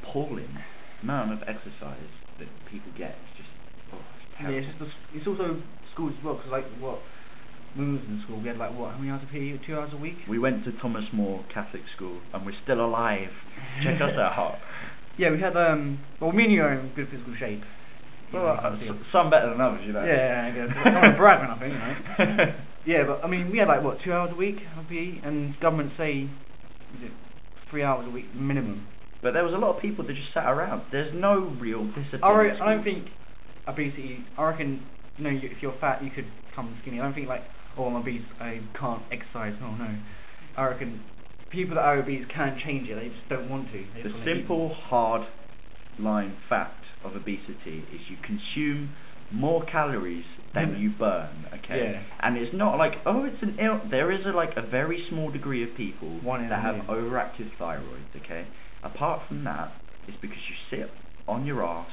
appalling. 0.03 0.57
amount 1.01 1.31
of 1.31 1.41
exercise 1.47 2.11
that 2.38 2.47
people 2.69 2.91
get 2.97 3.11
is 3.11 3.38
just, 3.38 3.49
oh, 3.93 3.97
it's 3.97 4.41
Yeah, 4.41 4.49
it's 4.49 4.67
just 4.67 4.79
the, 4.79 5.17
it's 5.17 5.27
also 5.27 5.61
schools 5.93 6.13
as 6.17 6.23
well, 6.23 6.35
because 6.35 6.51
like 6.51 6.65
what, 6.79 6.99
when 7.75 7.93
we 7.93 7.99
was 7.99 8.07
in 8.07 8.21
school, 8.23 8.39
we 8.39 8.47
had 8.47 8.57
like 8.57 8.73
what, 8.77 8.91
how 8.93 8.97
many 8.99 9.11
hours 9.11 9.21
a 9.23 9.31
PE? 9.33 9.57
Two 9.65 9.75
hours 9.77 9.93
a 9.93 9.97
week? 9.97 10.17
We 10.27 10.39
went 10.39 10.63
to 10.65 10.71
Thomas 10.71 11.05
More 11.13 11.43
Catholic 11.49 11.83
School 11.95 12.19
and 12.33 12.45
we're 12.45 12.57
still 12.63 12.83
alive. 12.85 13.31
Check 13.83 14.01
us 14.01 14.17
out. 14.17 14.59
Yeah, 15.17 15.31
we 15.31 15.39
had 15.39 15.57
um. 15.57 15.99
Well, 16.19 16.31
me 16.31 16.45
and 16.45 16.53
you 16.53 16.63
are 16.63 16.73
in 16.73 16.89
good 16.95 17.09
physical 17.09 17.35
shape. 17.35 17.63
Well, 18.31 18.47
uh, 18.47 18.77
s- 18.79 18.95
some 19.11 19.29
better 19.29 19.49
than 19.49 19.59
others, 19.59 19.85
you 19.85 19.91
know. 19.91 20.05
Yeah, 20.05 20.45
I 20.47 20.51
guess. 20.55 20.77
I 20.77 20.83
don't 20.83 20.93
want 20.93 21.13
to 21.13 21.17
brag 21.17 21.43
or 21.43 21.47
nothing, 21.47 21.71
you 21.71 21.77
know. 21.77 22.53
yeah, 22.85 23.03
but 23.05 23.23
I 23.23 23.27
mean, 23.27 23.51
we 23.51 23.57
had 23.57 23.67
like 23.67 23.83
what 23.83 24.01
two 24.01 24.13
hours 24.13 24.31
a 24.31 24.35
week 24.35 24.61
of 24.77 24.88
PE, 24.88 25.19
and 25.23 25.59
government 25.59 25.91
say, 25.97 26.29
three 27.69 27.84
hours 27.84 28.08
a 28.08 28.10
week 28.10 28.34
minimum? 28.36 28.88
But 29.22 29.34
there 29.34 29.43
was 29.43 29.53
a 29.53 29.58
lot 29.58 29.75
of 29.75 29.81
people 29.81 30.05
that 30.05 30.13
just 30.13 30.34
sat 30.34 30.51
around. 30.51 30.84
There's 30.91 31.13
no 31.13 31.39
real 31.60 31.86
discipline. 31.86 32.24
I, 32.24 32.41
re- 32.41 32.51
I 32.51 32.75
don't 32.75 32.84
think 32.84 33.10
obesity. 33.67 34.24
I 34.38 34.50
reckon, 34.50 34.84
you 35.17 35.24
know, 35.25 35.29
you, 35.29 35.50
if 35.50 35.62
you're 35.62 35.77
fat, 35.79 36.03
you 36.03 36.10
could 36.10 36.27
become 36.50 36.75
skinny. 36.81 37.00
I 37.00 37.03
don't 37.03 37.13
think 37.13 37.27
like, 37.27 37.43
oh, 37.77 37.86
I'm 37.86 37.96
obese, 37.96 38.24
I 38.39 38.62
can't 38.74 39.01
exercise. 39.12 39.55
Oh 39.62 39.72
no. 39.72 39.93
I 40.55 40.67
reckon 40.67 41.03
people 41.50 41.75
that 41.75 41.84
are 41.84 42.00
obese 42.00 42.25
can 42.27 42.58
change 42.58 42.89
it. 42.89 42.96
They 42.96 43.10
just 43.10 43.27
don't 43.29 43.50
want 43.50 43.72
to. 43.72 43.86
They 43.96 44.03
The 44.03 44.24
simple, 44.24 44.74
hard 44.74 45.27
line 45.98 46.38
fact 46.48 46.86
of 47.03 47.15
obesity 47.15 47.84
is 47.93 48.10
you 48.10 48.17
consume 48.22 48.96
more 49.31 49.63
calories 49.63 50.25
than 50.53 50.79
you 50.79 50.89
burn, 50.89 51.48
okay? 51.53 51.91
Yeah. 51.93 52.03
And 52.19 52.38
it's 52.38 52.53
not 52.53 52.77
like, 52.77 52.98
oh, 53.05 53.24
it's 53.25 53.41
an 53.43 53.55
ill... 53.59 53.79
There 53.89 54.12
is 54.12 54.25
a, 54.25 54.31
like 54.31 54.57
a 54.57 54.62
very 54.62 55.05
small 55.07 55.29
degree 55.29 55.63
of 55.63 55.75
people 55.75 56.09
One 56.21 56.41
in 56.41 56.48
a 56.48 56.50
that 56.50 56.62
have 56.62 56.88
million. 56.88 57.09
overactive 57.12 57.51
thyroids, 57.57 58.15
okay? 58.15 58.48
Apart 58.83 59.27
from 59.27 59.43
that, 59.43 59.71
it's 60.07 60.17
because 60.17 60.50
you 60.50 60.55
sit 60.69 60.89
on 61.27 61.45
your 61.45 61.63
ass 61.63 61.91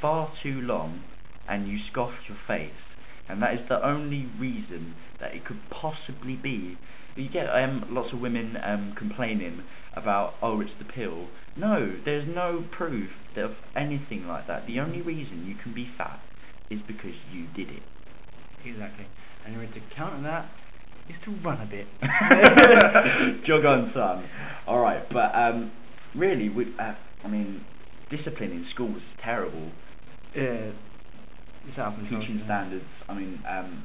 far 0.00 0.30
too 0.42 0.60
long 0.60 1.02
and 1.48 1.68
you 1.68 1.78
scoff 1.78 2.12
your 2.28 2.36
face. 2.46 2.70
And 3.28 3.42
that 3.42 3.54
is 3.54 3.68
the 3.68 3.84
only 3.84 4.28
reason 4.38 4.94
that 5.18 5.34
it 5.34 5.44
could 5.44 5.60
possibly 5.70 6.36
be. 6.36 6.76
You 7.16 7.30
get 7.30 7.46
um, 7.46 7.86
lots 7.90 8.12
of 8.12 8.20
women 8.20 8.58
um, 8.62 8.92
complaining 8.94 9.62
about, 9.94 10.34
oh, 10.42 10.60
it's 10.60 10.74
the 10.78 10.84
pill. 10.84 11.28
No, 11.56 11.96
there's 12.04 12.26
no 12.26 12.64
proof 12.70 13.10
of 13.36 13.56
anything 13.74 14.28
like 14.28 14.46
that. 14.46 14.66
The 14.66 14.80
only 14.80 15.00
reason 15.00 15.46
you 15.46 15.54
can 15.54 15.72
be 15.72 15.90
fat 15.96 16.20
is 16.70 16.80
because 16.82 17.14
you 17.32 17.46
did 17.54 17.70
it. 17.70 17.82
Exactly. 18.64 19.06
And 19.44 19.54
the 19.54 19.60
way 19.60 19.66
to 19.66 19.80
counter 19.94 20.22
that 20.22 20.48
is 21.08 21.16
to 21.24 21.30
run 21.42 21.60
a 21.60 21.66
bit. 21.66 21.86
Jog 23.44 23.64
on, 23.64 23.92
son. 23.94 24.28
All 24.66 24.80
right, 24.80 25.08
but 25.10 25.34
um, 25.34 25.70
really, 26.14 26.48
we, 26.48 26.74
uh, 26.78 26.94
I 27.24 27.28
mean, 27.28 27.64
discipline 28.10 28.52
in 28.52 28.66
schools 28.70 28.96
is 28.96 29.02
terrible. 29.22 29.70
Yeah. 30.34 30.70
It's 31.68 31.78
out 31.78 31.94
of 31.94 31.98
control, 31.98 32.20
Teaching 32.20 32.42
standards. 32.44 32.84
I 33.08 33.14
mean, 33.14 33.40
um, 33.46 33.84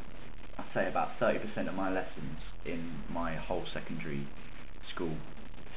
I'd 0.57 0.65
say 0.73 0.87
about 0.87 1.19
30% 1.19 1.67
of 1.67 1.73
my 1.73 1.91
lessons 1.91 2.39
in 2.65 3.01
my 3.09 3.35
whole 3.35 3.65
secondary 3.73 4.27
school 4.93 5.15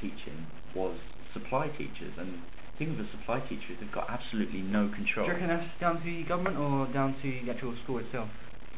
teaching 0.00 0.46
was 0.74 0.98
supply 1.32 1.68
teachers, 1.68 2.12
and 2.18 2.42
the 2.78 2.84
thing 2.84 2.96
with 2.96 3.06
the 3.06 3.12
supply 3.12 3.40
teachers, 3.40 3.76
they've 3.80 3.92
got 3.92 4.10
absolutely 4.10 4.62
no 4.62 4.88
Do 4.88 4.94
control. 4.94 5.26
you 5.26 5.32
reckon 5.32 5.48
that's 5.48 5.66
down 5.80 5.98
to 5.98 6.04
the 6.04 6.24
government 6.24 6.58
or 6.58 6.86
down 6.92 7.14
to 7.22 7.30
the 7.44 7.50
actual 7.50 7.74
school 7.84 7.98
itself? 7.98 8.28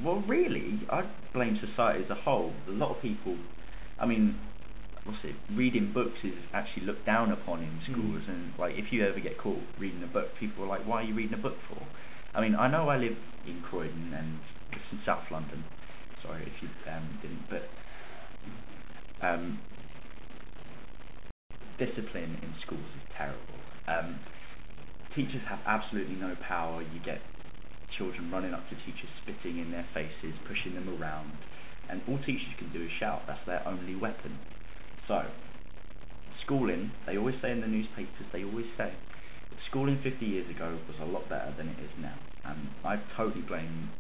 Well, 0.03 0.23
really, 0.27 0.79
I'd 0.91 1.09
blame 1.33 1.57
society 1.57 2.05
as 2.05 2.11
a 2.11 2.15
whole. 2.15 2.53
A 2.69 2.71
lot 2.71 2.91
of 2.91 3.01
people, 3.01 3.37
I 3.99 4.07
mean, 4.07 4.39
what's 5.05 5.25
it? 5.25 5.35
Reading 5.55 5.93
books 5.93 6.19
is 6.23 6.35
actually 6.53 6.85
looked 6.87 7.07
down 7.07 7.33
upon 7.33 7.63
in 7.63 7.81
schools, 7.83 8.23
Mm. 8.25 8.29
and 8.29 8.53
like 8.59 8.77
if 8.79 8.93
you 8.93 9.05
ever 9.05 9.21
get 9.21 9.39
caught 9.39 9.61
reading 9.79 10.03
a 10.03 10.07
book, 10.07 10.37
people 10.39 10.65
are 10.65 10.67
like, 10.67 10.87
"Why 10.87 11.03
are 11.03 11.05
you 11.05 11.15
reading 11.15 11.35
a 11.35 11.43
book 11.43 11.57
for?" 11.69 11.79
I 12.35 12.43
mean, 12.43 12.55
I 12.55 12.69
know 12.69 12.89
I 12.89 12.99
live 12.99 13.17
in 13.47 13.63
Croydon 13.63 14.13
and 14.13 14.39
it's 14.73 14.93
in 14.93 14.99
South 15.07 15.31
London. 15.31 15.65
Sorry 16.23 16.43
if 16.43 16.63
you 16.63 16.69
um, 16.91 17.09
didn't, 17.23 17.49
but 17.49 17.69
um, 19.23 19.59
discipline 21.79 22.39
in 22.43 22.55
schools 22.61 22.81
is 22.97 23.03
terrible. 23.17 23.61
Um, 23.89 24.19
teachers 25.15 25.43
have 25.47 25.61
absolutely 25.67 26.15
no 26.15 26.37
power. 26.43 26.83
You 26.83 27.01
get 27.05 27.21
children 27.91 28.31
running 28.31 28.53
up 28.53 28.69
to 28.69 28.75
teachers, 28.77 29.11
spitting 29.23 29.59
in 29.59 29.71
their 29.71 29.87
faces, 29.95 30.35
pushing 30.47 30.75
them 30.75 30.89
around, 31.01 31.33
and 31.89 32.03
all 32.09 32.19
teachers 32.19 32.55
can 32.59 32.71
do 32.73 32.83
is 32.83 32.91
shout. 32.91 33.23
That's 33.27 33.45
their 33.47 33.67
only 33.67 33.95
weapon. 33.95 34.39
So, 35.07 35.25
schooling, 36.43 36.91
they 37.07 37.17
always 37.17 37.41
say 37.41 37.53
in 37.53 37.61
the 37.61 37.67
newspapers, 37.67 38.27
they 38.33 38.45
always 38.45 38.67
say, 38.77 38.93
schooling 39.67 39.99
50 40.03 40.27
years 40.27 40.51
ago 40.51 40.77
was 40.89 40.99
a 41.01 41.05
lot 41.05 41.29
better 41.29 41.53
than 41.57 41.69
it 41.69 41.79
is 41.79 41.91
now. 42.01 42.15
And 42.45 42.69
I 42.85 43.01
totally 43.17 43.43
blame, 43.43 43.91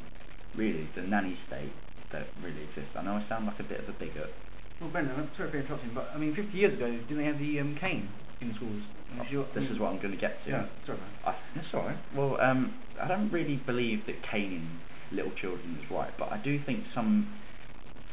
really, 0.54 0.88
the 0.94 1.02
nanny 1.02 1.36
state 1.46 1.72
that 2.12 2.26
really 2.42 2.62
exists. 2.64 2.90
I 2.96 3.02
know 3.02 3.12
I 3.12 3.28
sound 3.28 3.46
like 3.46 3.60
a 3.60 3.64
bit 3.64 3.80
of 3.80 3.88
a 3.88 3.92
bigot. 3.92 4.32
Well, 4.80 4.90
Brendan, 4.90 5.14
I'm 5.18 5.30
sorry 5.36 5.50
for 5.50 5.58
interrupting, 5.58 5.92
but 5.94 6.10
I 6.14 6.18
mean, 6.18 6.34
50 6.34 6.56
years 6.56 6.74
ago, 6.74 6.90
didn't 6.90 7.18
they 7.18 7.24
have 7.24 7.38
the 7.38 7.60
um, 7.60 7.76
cane 7.76 8.08
in 8.40 8.54
schools? 8.54 8.82
And 9.12 9.22
if 9.22 9.54
This 9.54 9.70
is 9.70 9.78
what 9.78 9.90
I'm 9.90 9.96
going 9.98 10.12
to 10.12 10.20
get 10.20 10.42
to. 10.44 10.50
Yeah, 10.50 10.66
sorry. 10.84 10.98
I, 11.24 11.34
that's 11.54 11.72
all 11.72 11.84
right. 11.84 11.96
Well, 12.14 12.38
um, 12.40 12.74
I 13.00 13.08
don't 13.08 13.30
really 13.30 13.56
believe 13.56 14.04
that 14.06 14.22
caning 14.22 14.68
little 15.10 15.30
children 15.32 15.78
is 15.82 15.90
right, 15.90 16.12
but 16.18 16.30
I 16.30 16.38
do 16.38 16.58
think 16.58 16.84
some 16.94 17.32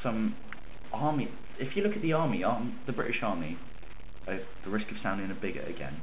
some 0.01 0.35
army. 0.93 1.29
If 1.59 1.75
you 1.75 1.83
look 1.83 1.95
at 1.95 2.01
the 2.01 2.13
army, 2.13 2.43
um, 2.43 2.79
the 2.85 2.93
British 2.93 3.21
Army, 3.23 3.57
at 4.27 4.43
the 4.63 4.69
risk 4.69 4.89
of 4.91 4.97
sounding 4.99 5.29
a 5.31 5.33
bigot 5.33 5.67
again, 5.67 6.01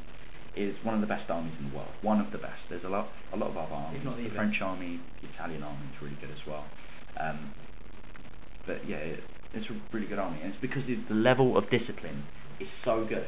is 0.57 0.76
one 0.85 0.95
of 0.95 1.00
the 1.00 1.07
best 1.07 1.31
armies 1.31 1.55
in 1.59 1.71
the 1.71 1.76
world. 1.76 1.90
One 2.02 2.21
of 2.21 2.33
the 2.33 2.38
best. 2.38 2.61
There's 2.69 2.85
a 2.85 2.88
lot 2.88 3.09
a 3.33 3.37
lot 3.37 3.50
of 3.50 3.57
other 3.57 3.73
armies. 3.73 4.05
not 4.05 4.17
the 4.17 4.25
the. 4.25 4.31
French 4.31 4.61
army, 4.61 5.00
the 5.23 5.29
Italian 5.29 5.62
army 5.62 5.87
is 5.95 6.02
really 6.02 6.17
good 6.21 6.31
as 6.31 6.47
well. 6.47 6.64
Um, 7.17 7.55
but 8.67 8.87
yeah, 8.87 8.97
it, 8.97 9.25
it's 9.54 9.69
a 9.71 9.75
really 9.92 10.07
good 10.07 10.19
army, 10.19 10.40
and 10.42 10.52
it's 10.52 10.61
because 10.61 10.85
the 10.87 10.97
the 11.09 11.14
level 11.14 11.57
of 11.57 11.69
discipline 11.71 12.25
is 12.61 12.69
so 12.85 13.04
good. 13.04 13.26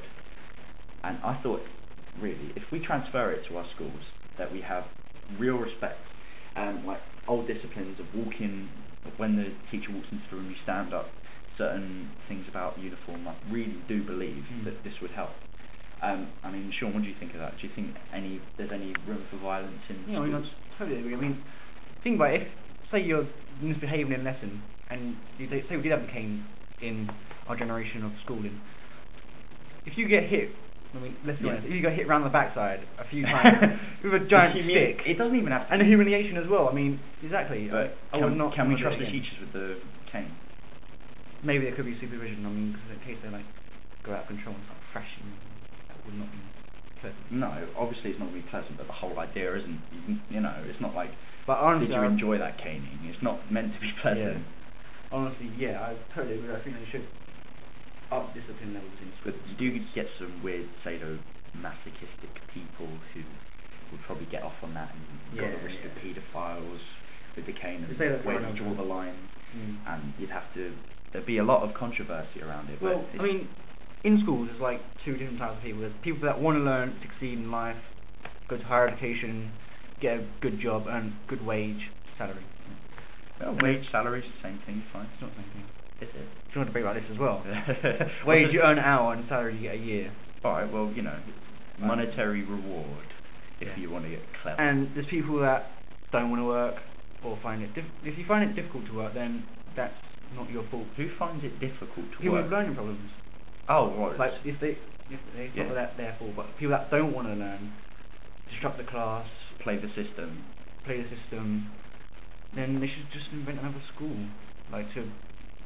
And 1.04 1.18
I 1.24 1.34
thought, 1.42 1.62
really, 2.20 2.52
if 2.54 2.70
we 2.70 2.78
transfer 2.80 3.30
it 3.32 3.44
to 3.48 3.56
our 3.58 3.66
schools, 3.74 4.02
that 4.38 4.52
we 4.52 4.60
have 4.60 4.84
real 5.38 5.56
respect, 5.58 5.98
and 6.54 6.84
like 6.86 7.00
old 7.26 7.46
disciplines 7.46 7.98
of 7.98 8.06
walking, 8.14 8.68
when 9.16 9.36
the 9.36 9.52
teacher 9.70 9.92
walks 9.92 10.08
into 10.12 10.24
the 10.30 10.36
room, 10.36 10.50
you 10.50 10.56
stand 10.62 10.94
up, 10.94 11.10
certain 11.58 12.10
things 12.28 12.46
about 12.48 12.78
uniform, 12.78 13.26
I 13.28 13.34
really 13.50 13.76
do 13.88 14.02
believe 14.02 14.44
Mm. 14.50 14.64
that 14.64 14.84
this 14.84 15.00
would 15.00 15.10
help. 15.10 15.30
Um, 16.00 16.28
I 16.42 16.50
mean, 16.50 16.70
Sean, 16.72 16.94
what 16.94 17.02
do 17.02 17.08
you 17.08 17.14
think 17.14 17.34
of 17.34 17.40
that? 17.40 17.58
Do 17.58 17.66
you 17.66 17.72
think 17.74 17.94
any 18.12 18.40
there's 18.56 18.72
any 18.72 18.94
room 19.06 19.24
for 19.30 19.36
violence 19.36 19.82
in 19.88 20.04
Yeah, 20.08 20.20
I 20.20 20.24
mean, 20.26 20.34
I 20.34 20.42
totally 20.78 20.98
agree. 20.98 21.14
I 21.14 21.16
mean, 21.16 21.42
think 22.02 22.16
about 22.16 22.34
it. 22.34 22.42
If, 22.42 22.48
say 22.90 23.04
you're 23.04 23.26
misbehaving 23.60 24.12
in 24.12 24.24
lesson, 24.24 24.62
and 24.92 25.16
you, 25.38 25.48
say 25.48 25.64
say 25.68 25.76
we 25.76 25.82
did 25.82 25.92
have 25.92 26.02
a 26.02 26.06
cane 26.12 26.44
in 26.80 27.10
our 27.48 27.56
generation 27.56 28.04
of 28.04 28.12
schooling. 28.24 28.60
If 29.86 29.98
you 29.98 30.06
get 30.06 30.24
hit, 30.24 30.50
I 30.94 30.98
mean, 30.98 31.16
let's 31.24 31.38
be 31.40 31.46
Yeah. 31.46 31.52
honest, 31.52 31.66
if 31.66 31.74
you 31.74 31.80
get 31.80 31.94
hit 31.94 32.06
round 32.06 32.24
the 32.24 32.30
backside 32.30 32.80
a 32.98 33.04
few 33.04 33.24
times 33.26 33.80
with 34.04 34.14
a 34.14 34.20
giant 34.20 34.54
stick, 34.68 35.02
it 35.06 35.18
doesn't 35.18 35.34
even 35.36 35.50
have 35.50 35.66
to 35.66 35.72
and 35.72 35.80
be- 35.82 35.88
humiliation 35.88 36.36
as 36.36 36.46
well. 36.46 36.68
I 36.68 36.72
mean, 36.72 37.00
exactly. 37.22 37.68
But 37.68 37.96
I, 38.12 38.16
I 38.16 38.20
can, 38.20 38.30
would 38.30 38.38
not. 38.38 38.54
can 38.54 38.68
we 38.68 38.76
trust 38.80 38.98
the 38.98 39.06
teachers 39.06 39.40
with 39.40 39.52
the 39.52 39.78
cane? 40.10 40.30
Maybe 41.42 41.64
there 41.64 41.74
could 41.74 41.86
be 41.86 41.98
supervision. 41.98 42.46
I 42.46 42.50
mean, 42.50 42.74
'cause 42.74 42.92
in 42.92 43.00
case 43.00 43.18
they 43.24 43.30
like 43.30 43.46
go 44.04 44.12
out 44.12 44.22
of 44.22 44.28
control 44.28 44.54
and 44.54 44.64
start 44.64 44.78
thrashing, 44.92 45.24
that 45.88 45.96
would 46.06 46.14
not 46.18 46.30
be 46.30 46.38
pleasant. 47.00 47.32
No, 47.32 47.50
obviously 47.76 48.10
it's 48.10 48.20
not 48.20 48.28
going 48.30 48.40
to 48.42 48.44
be 48.44 48.50
pleasant, 48.50 48.76
but 48.76 48.86
the 48.86 48.92
whole 48.92 49.18
idea 49.18 49.54
isn't, 49.56 49.80
you, 50.30 50.40
know, 50.40 50.54
it's 50.68 50.80
not 50.80 50.94
like, 50.94 51.10
But 51.46 51.58
honestly, 51.58 51.88
did 51.88 51.96
you 51.96 52.02
enjoy 52.02 52.38
that 52.38 52.58
caning? 52.58 52.98
It's 53.04 53.22
not 53.22 53.50
meant 53.50 53.74
to 53.74 53.80
be 53.80 53.90
pleasant. 54.00 54.38
Yeah. 54.38 54.61
Honestly, 55.12 55.50
yeah, 55.58 55.80
I 55.82 56.14
totally 56.14 56.38
agree. 56.38 56.54
I 56.54 56.60
think 56.60 56.76
they 56.78 56.90
should 56.90 57.06
up 58.10 58.34
discipline 58.34 58.74
levels 58.74 58.92
in 59.00 59.12
But 59.24 59.34
you 59.48 59.56
do 59.56 59.84
get 59.94 60.08
some 60.18 60.42
weird 60.42 60.68
sadomasochistic 60.84 62.32
people 62.52 62.88
who 63.14 63.20
would 63.90 64.02
probably 64.02 64.26
get 64.26 64.42
off 64.42 64.54
on 64.62 64.74
that 64.74 64.90
and 64.92 65.38
got 65.38 65.50
Yeah, 65.50 65.56
the 65.56 65.64
risk 65.64 65.78
of 65.84 65.92
paedophiles 65.92 66.80
with 67.36 67.46
the 67.46 67.52
cane 67.52 67.84
and 67.88 68.24
where 68.24 68.40
you 68.40 68.54
draw 68.54 68.74
the 68.74 68.82
line 68.82 69.16
Mm. 69.54 69.76
and 69.86 70.14
you'd 70.18 70.30
have 70.30 70.52
to, 70.54 70.72
there'd 71.12 71.26
be 71.26 71.36
a 71.36 71.44
lot 71.44 71.62
of 71.62 71.74
controversy 71.74 72.40
around 72.42 72.70
it. 72.70 72.80
Well, 72.80 73.04
but 73.12 73.20
I 73.20 73.24
mean, 73.24 73.48
in 74.02 74.18
schools, 74.20 74.48
there's 74.48 74.60
like 74.60 74.80
two 75.04 75.16
different 75.16 75.38
types 75.38 75.58
of 75.58 75.62
people. 75.62 75.82
There's 75.82 75.92
people 76.00 76.22
that 76.22 76.40
want 76.40 76.56
to 76.56 76.62
learn, 76.62 76.96
succeed 77.02 77.38
in 77.38 77.50
life, 77.50 77.76
go 78.48 78.56
to 78.56 78.64
higher 78.64 78.88
education, 78.88 79.52
get 80.00 80.20
a 80.20 80.24
good 80.40 80.58
job, 80.58 80.86
earn 80.88 81.14
good 81.28 81.44
wage, 81.44 81.90
salary. 82.16 82.44
Wage, 83.62 83.90
salaries, 83.90 84.24
same 84.42 84.58
thing, 84.66 84.82
fine. 84.92 85.06
It's 85.12 85.20
not 85.22 85.30
the 85.36 85.42
same 85.42 85.50
thing. 85.52 85.64
Is 86.00 86.08
it? 86.08 86.28
Do 86.52 86.60
you 86.60 86.60
want 86.60 86.72
to 86.72 86.72
debate 86.72 86.82
about 86.82 86.94
this 86.94 87.10
as 87.10 87.18
well? 87.18 88.10
Wage 88.26 88.52
you 88.52 88.62
earn 88.62 88.78
an 88.78 88.84
hour 88.84 89.12
and 89.14 89.26
salary 89.28 89.54
you 89.56 89.62
get 89.62 89.74
a 89.74 89.78
year. 89.78 90.10
Alright, 90.44 90.70
well, 90.72 90.92
you 90.94 91.02
know, 91.02 91.16
monetary 91.78 92.42
reward, 92.42 93.06
if 93.60 93.68
Yeah. 93.68 93.76
you 93.76 93.90
want 93.90 94.04
to 94.04 94.10
get 94.10 94.20
clever. 94.42 94.60
And 94.60 94.90
there's 94.94 95.06
people 95.06 95.38
that 95.40 95.70
don't 96.12 96.30
want 96.30 96.42
to 96.42 96.46
work 96.46 96.76
or 97.24 97.36
find 97.42 97.62
it. 97.62 97.74
Diff- 97.74 97.84
if 98.04 98.18
you 98.18 98.24
find 98.24 98.48
it 98.48 98.54
difficult 98.54 98.86
to 98.86 98.94
work, 98.94 99.14
then 99.14 99.44
that's 99.76 99.94
not 100.36 100.50
your 100.50 100.64
fault. 100.64 100.86
Who 100.96 101.08
finds 101.08 101.44
it 101.44 101.58
difficult 101.60 102.10
to 102.12 102.18
People 102.18 102.32
work? 102.34 102.44
with 102.44 102.52
learning 102.52 102.74
problems. 102.74 103.10
Oh, 103.68 103.90
right. 103.94 104.18
Like 104.18 104.32
if 104.44 104.58
they, 104.60 104.70
if 105.10 105.20
they, 105.36 105.44
it's 105.46 105.56
Yeah. 105.56 105.64
not 105.64 105.74
that 105.74 105.96
their 105.96 106.14
fault, 106.18 106.32
but 106.36 106.56
people 106.58 106.70
that 106.70 106.90
don't 106.90 107.12
want 107.12 107.28
to 107.28 107.34
learn, 107.34 107.72
disrupt 108.50 108.78
the 108.78 108.84
class, 108.84 109.26
play 109.60 109.76
the 109.76 109.88
system. 109.90 110.44
play 110.84 111.00
the 111.02 111.08
system, 111.16 111.70
then 112.54 112.80
they 112.80 112.86
should 112.86 113.10
just 113.12 113.28
invent 113.32 113.60
another 113.60 113.80
school, 113.94 114.16
like 114.70 114.92
to 114.94 115.08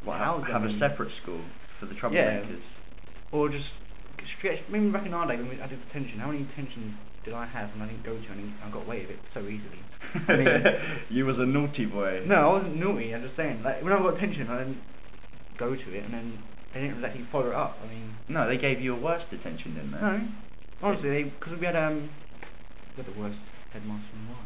What, 0.05 0.19
house 0.19 0.47
have, 0.49 0.63
them 0.63 0.75
a 0.75 0.79
separate 0.79 1.13
school 1.23 1.41
for 1.81 1.87
the 1.87 1.95
troublemakers. 1.95 2.49
Yeah. 2.51 2.57
Or 3.33 3.49
just 3.49 3.71
stretch. 4.39 4.61
Maybe 4.69 4.89
back 4.91 5.07
in 5.07 5.15
our 5.15 5.27
day 5.27 5.37
when 5.37 5.49
we, 5.49 5.61
I 5.61 5.67
did 5.67 5.81
detention, 5.87 6.19
how 6.21 6.31
many 6.31 6.45
detentions 6.45 6.95
did 7.25 7.35
I 7.35 7.47
have 7.47 7.71
and 7.75 7.83
I 7.83 7.87
didn't 7.87 8.05
go 8.05 8.15
to 8.17 8.33
and 8.33 8.55
I 8.65 8.71
got 8.71 8.85
away 8.87 9.01
with 9.03 9.11
it 9.11 9.19
so 9.35 9.41
easily? 9.41 9.81
I 10.29 10.37
mean, 10.37 10.81
you 11.11 11.27
was 11.27 11.39
a 11.39 11.47
naughty 11.47 11.87
boy. 11.87 12.23
no, 12.27 12.35
I 12.37 12.53
wasn't 12.59 12.77
naughty. 12.77 13.15
I'm 13.15 13.23
just 13.23 13.37
saying, 13.37 13.63
like 13.63 13.83
when 13.83 13.93
I 13.93 13.99
got 13.99 14.15
detention, 14.15 14.49
I 14.49 14.59
didn't 14.59 14.79
go 15.59 15.75
to 15.75 15.93
it 15.93 16.05
and 16.05 16.15
then 16.15 16.39
they 16.73 16.81
didn't 16.83 16.97
exactly 16.97 17.25
follow 17.33 17.49
it 17.49 17.55
up. 17.55 17.79
I 17.85 17.89
mean, 17.89 18.15
No, 18.29 18.47
they 18.47 18.59
gave 18.59 18.81
you 18.81 18.95
a 18.95 19.01
worse 19.01 19.23
detention, 19.31 19.75
didn't 19.75 19.93
they? 19.93 19.99
no, 20.01 20.29
honestly, 20.83 21.25
because 21.25 21.59
we 21.59 21.67
had 21.67 21.75
um, 21.77 22.09
we 22.97 23.03
had 23.03 23.13
the 23.15 23.19
worst 23.19 23.39
headmaster 23.73 24.07
in 24.15 24.27
the 24.27 24.33
world. 24.33 24.43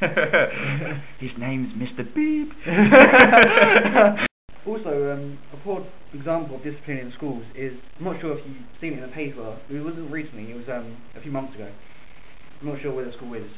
To 0.00 0.08
be 0.08 0.84
honest. 0.84 1.00
His 1.18 1.36
name's 1.38 1.72
Mr. 1.74 2.02
Beep. 2.14 2.52
also, 4.66 5.12
um, 5.12 5.38
a 5.52 5.56
poor 5.58 5.84
example 6.12 6.56
of 6.56 6.62
discipline 6.62 6.98
in 6.98 7.12
schools 7.12 7.44
is, 7.54 7.74
I'm 7.98 8.04
not 8.04 8.20
sure 8.20 8.36
if 8.36 8.46
you've 8.46 8.56
seen 8.80 8.92
it 8.94 8.96
in 8.96 9.02
the 9.02 9.08
paper, 9.08 9.56
it 9.70 9.80
wasn't 9.80 10.10
recently, 10.10 10.50
it 10.50 10.56
was 10.56 10.68
um, 10.68 10.96
a 11.16 11.20
few 11.20 11.32
months 11.32 11.54
ago. 11.54 11.70
I'm 12.60 12.68
not 12.68 12.80
sure 12.80 12.92
where 12.92 13.04
the 13.04 13.12
school 13.12 13.34
is, 13.34 13.50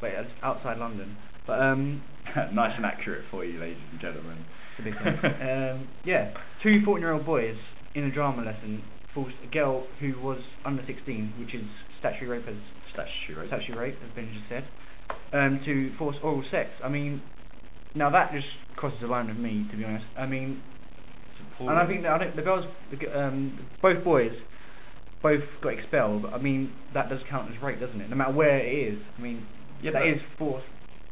but 0.00 0.10
it's 0.12 0.30
outside 0.42 0.78
London. 0.78 1.16
But 1.46 1.60
um, 1.62 2.02
nice 2.52 2.76
and 2.76 2.84
accurate 2.84 3.24
for 3.30 3.44
you, 3.44 3.58
ladies 3.58 3.78
and 3.90 4.00
gentlemen. 4.00 4.44
It's 4.78 4.80
a 4.80 4.82
big 4.82 5.24
um, 5.24 5.88
yeah, 6.04 6.36
two 6.62 6.80
14-year-old 6.82 7.24
boys 7.24 7.56
in 7.94 8.04
a 8.04 8.10
drama 8.10 8.42
lesson 8.42 8.82
forced 9.14 9.36
a 9.42 9.46
girl 9.46 9.86
who 10.00 10.18
was 10.20 10.40
under 10.64 10.84
16, 10.84 11.32
which 11.38 11.54
is 11.54 11.64
statutory 11.98 12.38
rape, 12.38 12.48
as 12.48 12.56
Statutory 12.92 13.38
rape. 13.38 13.48
statutory 13.48 13.90
rape, 13.90 13.98
as 14.04 14.10
Ben 14.14 14.30
just 14.32 14.48
said, 14.48 14.64
um, 15.32 15.60
to 15.64 15.92
force 15.96 16.16
oral 16.22 16.42
sex. 16.50 16.70
I 16.82 16.88
mean, 16.88 17.22
now 17.94 18.10
that 18.10 18.32
just 18.32 18.48
crosses 18.76 19.00
the 19.00 19.06
line 19.06 19.28
with 19.28 19.38
me, 19.38 19.66
to 19.70 19.76
be 19.76 19.84
honest. 19.84 20.06
I 20.16 20.26
mean, 20.26 20.62
and 21.60 21.70
I 21.70 21.86
think 21.86 22.02
that 22.02 22.12
I 22.12 22.18
think 22.18 22.36
the 22.36 22.42
girls, 22.42 22.66
the, 22.90 23.26
um, 23.26 23.58
both 23.82 24.04
boys, 24.04 24.32
both 25.22 25.44
got 25.60 25.72
expelled. 25.72 26.22
But 26.22 26.34
I 26.34 26.38
mean, 26.38 26.72
that 26.94 27.08
does 27.08 27.22
count 27.28 27.50
as 27.54 27.60
rape, 27.62 27.80
doesn't 27.80 28.00
it? 28.00 28.08
No 28.08 28.16
matter 28.16 28.32
where 28.32 28.58
it 28.58 28.72
is. 28.72 28.98
I 29.18 29.20
mean, 29.20 29.46
Yeah, 29.82 29.92
that 29.92 30.02
but- 30.04 30.38
force. 30.38 30.64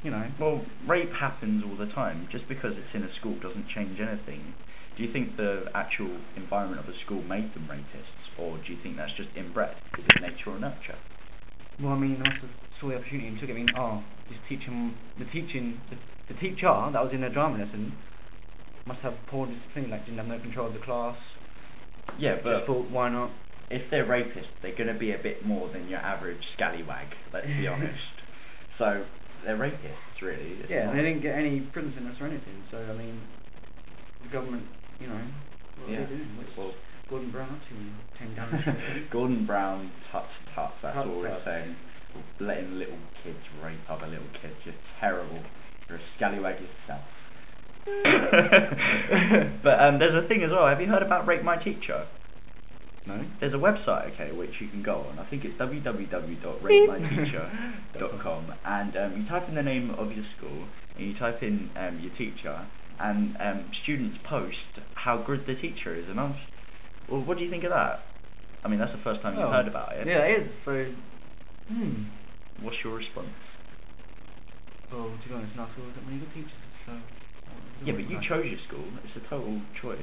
You 0.02 0.10
know. 0.12 0.26
Well, 0.38 0.64
rape 0.86 1.12
happens 1.12 1.64
all 1.64 1.74
the 1.74 1.92
time. 1.92 2.28
Just 2.30 2.46
because 2.48 2.76
it's 2.76 2.94
in 2.94 3.02
a 3.02 3.12
school 3.14 3.34
doesn't 3.40 3.66
change 3.66 3.98
anything. 3.98 4.54
Do 4.96 5.02
you 5.02 5.12
think 5.12 5.36
the 5.36 5.68
actual 5.74 6.10
environment 6.36 6.80
of 6.80 6.86
the 6.86 6.94
school 7.00 7.22
made 7.22 7.52
them 7.54 7.66
rapists, 7.68 8.38
or 8.38 8.56
do 8.58 8.72
you 8.72 8.78
think 8.82 8.96
that's 8.96 9.12
just 9.14 9.30
inbred? 9.34 9.74
Is 9.98 10.04
it 10.06 10.20
nature 10.20 10.50
or 10.50 10.58
nurture? 10.58 10.94
Well, 11.80 11.92
I 11.92 11.96
mean, 11.98 12.18
they 12.18 12.24
must 12.24 12.40
have 12.40 12.50
saw 12.80 12.88
the 12.88 12.96
opportunity 12.96 13.28
and 13.28 13.38
took 13.38 13.48
it. 13.50 13.52
I 13.52 13.56
mean, 13.56 13.72
oh, 13.76 14.02
this 14.28 14.38
teaching, 14.48 14.94
the 15.18 15.24
teaching, 15.26 15.80
the, 15.90 16.32
the 16.32 16.40
teacher 16.40 16.66
that 16.92 17.02
was 17.02 17.12
in 17.12 17.20
the 17.20 17.28
drama 17.30 17.58
lesson 17.64 17.92
must 18.86 19.00
have 19.00 19.14
poor 19.26 19.46
discipline, 19.46 19.90
like 19.90 20.04
didn't 20.04 20.18
have 20.18 20.26
no 20.28 20.38
control 20.38 20.68
of 20.68 20.72
the 20.72 20.78
class. 20.78 21.16
Yeah, 22.18 22.38
but 22.42 22.58
Just 22.58 22.66
thought, 22.66 22.90
why 22.90 23.10
not? 23.10 23.30
if 23.68 23.90
they're 23.90 24.04
rapists, 24.06 24.46
they're 24.62 24.76
going 24.76 24.86
to 24.92 24.98
be 24.98 25.10
a 25.10 25.18
bit 25.18 25.44
more 25.44 25.68
than 25.68 25.88
your 25.88 25.98
average 25.98 26.46
scallywag. 26.54 27.08
Let's 27.32 27.48
be 27.48 27.66
honest. 27.68 27.98
So 28.78 29.04
they're 29.44 29.56
rapists, 29.56 30.22
really. 30.22 30.52
It's 30.60 30.70
yeah, 30.70 30.92
they 30.92 31.02
didn't 31.02 31.20
get 31.22 31.34
any 31.36 31.60
prison 31.60 31.92
sentence 31.92 32.16
or 32.20 32.26
anything. 32.26 32.62
So 32.70 32.78
I 32.78 32.92
mean, 32.96 33.20
the 34.22 34.28
government, 34.28 34.64
you 35.00 35.08
know, 35.08 35.20
what 35.80 35.90
Yeah. 35.90 35.98
are 35.98 36.06
they 36.06 36.16
doing? 36.16 36.28
Well- 36.56 36.74
Gordon 37.08 37.30
Brown 37.30 37.60
to? 37.68 37.74
Ten 38.18 38.34
Street? 38.60 39.08
Gordon 39.10 39.46
Brown, 39.46 39.90
tut 40.10 40.26
tut. 40.54 40.72
That's 40.82 40.96
Tut, 40.96 41.06
all 41.06 41.20
we're 41.20 41.40
saying. 41.44 41.76
Letting 42.40 42.78
little 42.78 42.98
kids 43.22 43.38
rape 43.62 43.78
other 43.88 44.06
little 44.06 44.26
kids. 44.40 44.54
You're 44.64 44.74
terrible. 44.98 45.40
You're 45.88 45.98
a 45.98 46.00
scallywag 46.16 46.56
yourself. 46.60 47.02
but 49.62 49.80
um, 49.80 49.98
there's 50.00 50.14
a 50.14 50.22
thing 50.26 50.42
as 50.42 50.50
well. 50.50 50.66
Have 50.66 50.80
you 50.80 50.88
heard 50.88 51.02
about 51.04 51.26
Rate 51.28 51.44
My 51.44 51.56
Teacher? 51.62 52.06
No. 53.06 53.24
There's 53.38 53.54
a 53.54 53.58
website, 53.58 54.12
okay, 54.14 54.32
which 54.32 54.60
you 54.60 54.66
can 54.68 54.82
go 54.82 55.02
on. 55.08 55.20
I 55.20 55.24
think 55.30 55.44
it's 55.44 55.54
www.ratemyteacher.com, 55.60 58.54
and 58.64 58.96
um, 58.96 59.16
you 59.22 59.28
type 59.28 59.48
in 59.48 59.54
the 59.54 59.62
name 59.62 59.90
of 59.90 60.10
your 60.12 60.24
school, 60.36 60.64
and 60.96 61.06
you 61.06 61.14
type 61.16 61.40
in 61.44 61.70
um, 61.76 62.00
your 62.00 62.10
teacher, 62.16 62.66
and 62.98 63.36
um, 63.38 63.70
students 63.84 64.18
post 64.24 64.58
how 64.94 65.18
good 65.22 65.46
the 65.46 65.54
teacher 65.54 65.94
is. 65.94 66.08
And 66.08 66.18
I'm, 66.18 66.32
s- 66.32 66.38
well, 67.08 67.22
what 67.24 67.38
do 67.38 67.44
you 67.44 67.50
think 67.50 67.64
of 67.64 67.70
that? 67.70 68.00
I 68.64 68.68
mean, 68.68 68.78
that's 68.78 68.92
the 68.92 68.98
first 68.98 69.22
time 69.22 69.34
you've 69.34 69.48
Oh, 69.48 69.52
heard 69.52 69.68
about 69.68 69.92
it. 69.92 70.06
Yeah, 70.06 70.24
it 70.24 70.42
is. 70.42 70.52
So, 70.64 70.92
hmm. 71.68 72.04
What's 72.62 72.82
your 72.82 72.96
response? 72.96 73.28
Well, 74.90 75.12
to 75.22 75.28
be 75.28 75.34
honest, 75.34 75.58
our 75.58 75.68
school, 75.72 75.84
got 75.94 76.04
many 76.06 76.18
good 76.18 76.32
teachers. 76.34 76.52
So. 76.86 76.92
Yeah, 77.84 77.92
but 77.92 78.08
you 78.08 78.18
chose 78.20 78.46
your 78.46 78.58
school. 78.66 78.84
It's 79.04 79.16
a 79.16 79.28
total 79.28 79.60
choice. 79.80 79.98